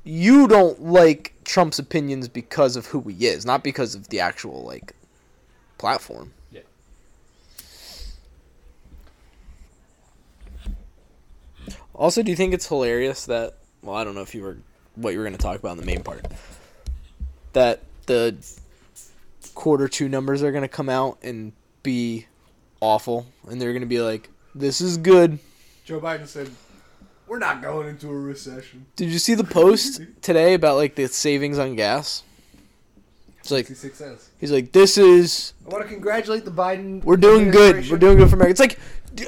[0.08, 4.64] you don't like Trump's opinions because of who he is, not because of the actual
[4.64, 4.94] like
[5.78, 6.34] platform.
[6.52, 6.62] Yeah.
[11.94, 14.58] Also, do you think it's hilarious that well, I don't know if you were
[14.96, 16.26] what you were going to talk about in the main part
[17.54, 18.36] that the
[19.56, 21.52] quarter two numbers are gonna come out and
[21.82, 22.28] be
[22.80, 25.40] awful, and they're gonna be like, "This is good."
[25.84, 26.52] Joe Biden said,
[27.28, 31.08] "We're not going into a recession." Did you see the post today about like the
[31.08, 32.24] savings on gas?
[33.40, 34.30] It's like Sixty-six cents.
[34.40, 37.04] he's like, "This is I want to congratulate the Biden.
[37.04, 37.90] we're doing good.
[37.90, 38.80] We're doing good for America." It's like,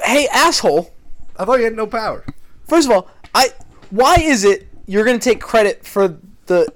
[0.04, 0.92] hey asshole.
[1.38, 2.24] I thought you had no power.
[2.68, 3.48] First of all, I
[3.90, 6.70] why is it you're gonna take credit for the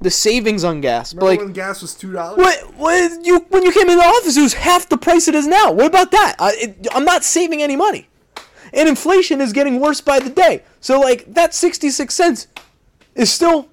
[0.00, 1.12] the savings on gas?
[1.12, 2.36] But Remember like, when gas was two dollars?
[2.38, 5.34] what when you when you came in the office, it was half the price it
[5.36, 5.70] is now.
[5.70, 6.34] What about that?
[6.40, 8.08] I, it, I'm not saving any money,
[8.74, 10.62] and inflation is getting worse by the day.
[10.80, 12.48] So like that 66 cents
[13.14, 13.68] is still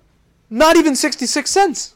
[0.49, 1.95] not even 66 cents.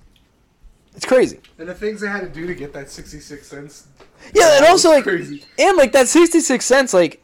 [0.95, 1.39] It's crazy.
[1.59, 3.87] And the things they had to do to get that sixty-six cents.
[4.33, 5.43] Yeah, and also like crazy.
[5.59, 7.21] and like that 66 cents like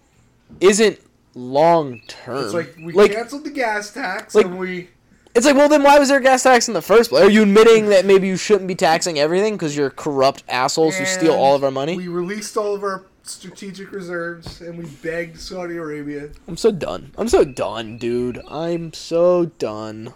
[0.59, 0.99] isn't
[1.36, 2.43] long term.
[2.45, 4.89] It's like we like canceled the gas tax like- and we.
[5.34, 7.23] It's like, well, then why was there a gas tax in the first place?
[7.23, 11.05] Are you admitting that maybe you shouldn't be taxing everything because you're corrupt assholes who
[11.05, 11.95] steal all of our money?
[11.95, 16.29] We released all of our strategic reserves and we begged Saudi Arabia.
[16.47, 17.11] I'm so done.
[17.17, 18.41] I'm so done, dude.
[18.47, 20.13] I'm so done.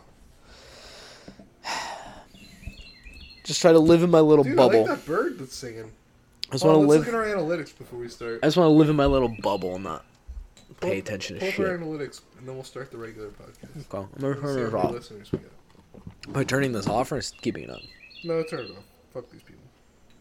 [3.44, 4.86] Just try to live in my little Dude, bubble.
[4.86, 5.92] I like that bird that's singing.
[6.50, 7.00] I just want to oh, let's live.
[7.00, 8.40] look at our analytics before we start.
[8.44, 10.06] I just want to live in my little bubble and not
[10.80, 11.82] Pull pay attention pull to up our shit.
[11.82, 13.94] analytics and then we'll start the regular podcast.
[13.94, 15.10] Okay, I'm gonna turn it off.
[15.32, 16.34] got.
[16.34, 17.82] By turning this off or keeping it on?
[18.24, 18.84] No, turn it off.
[19.14, 19.42] Fuck these.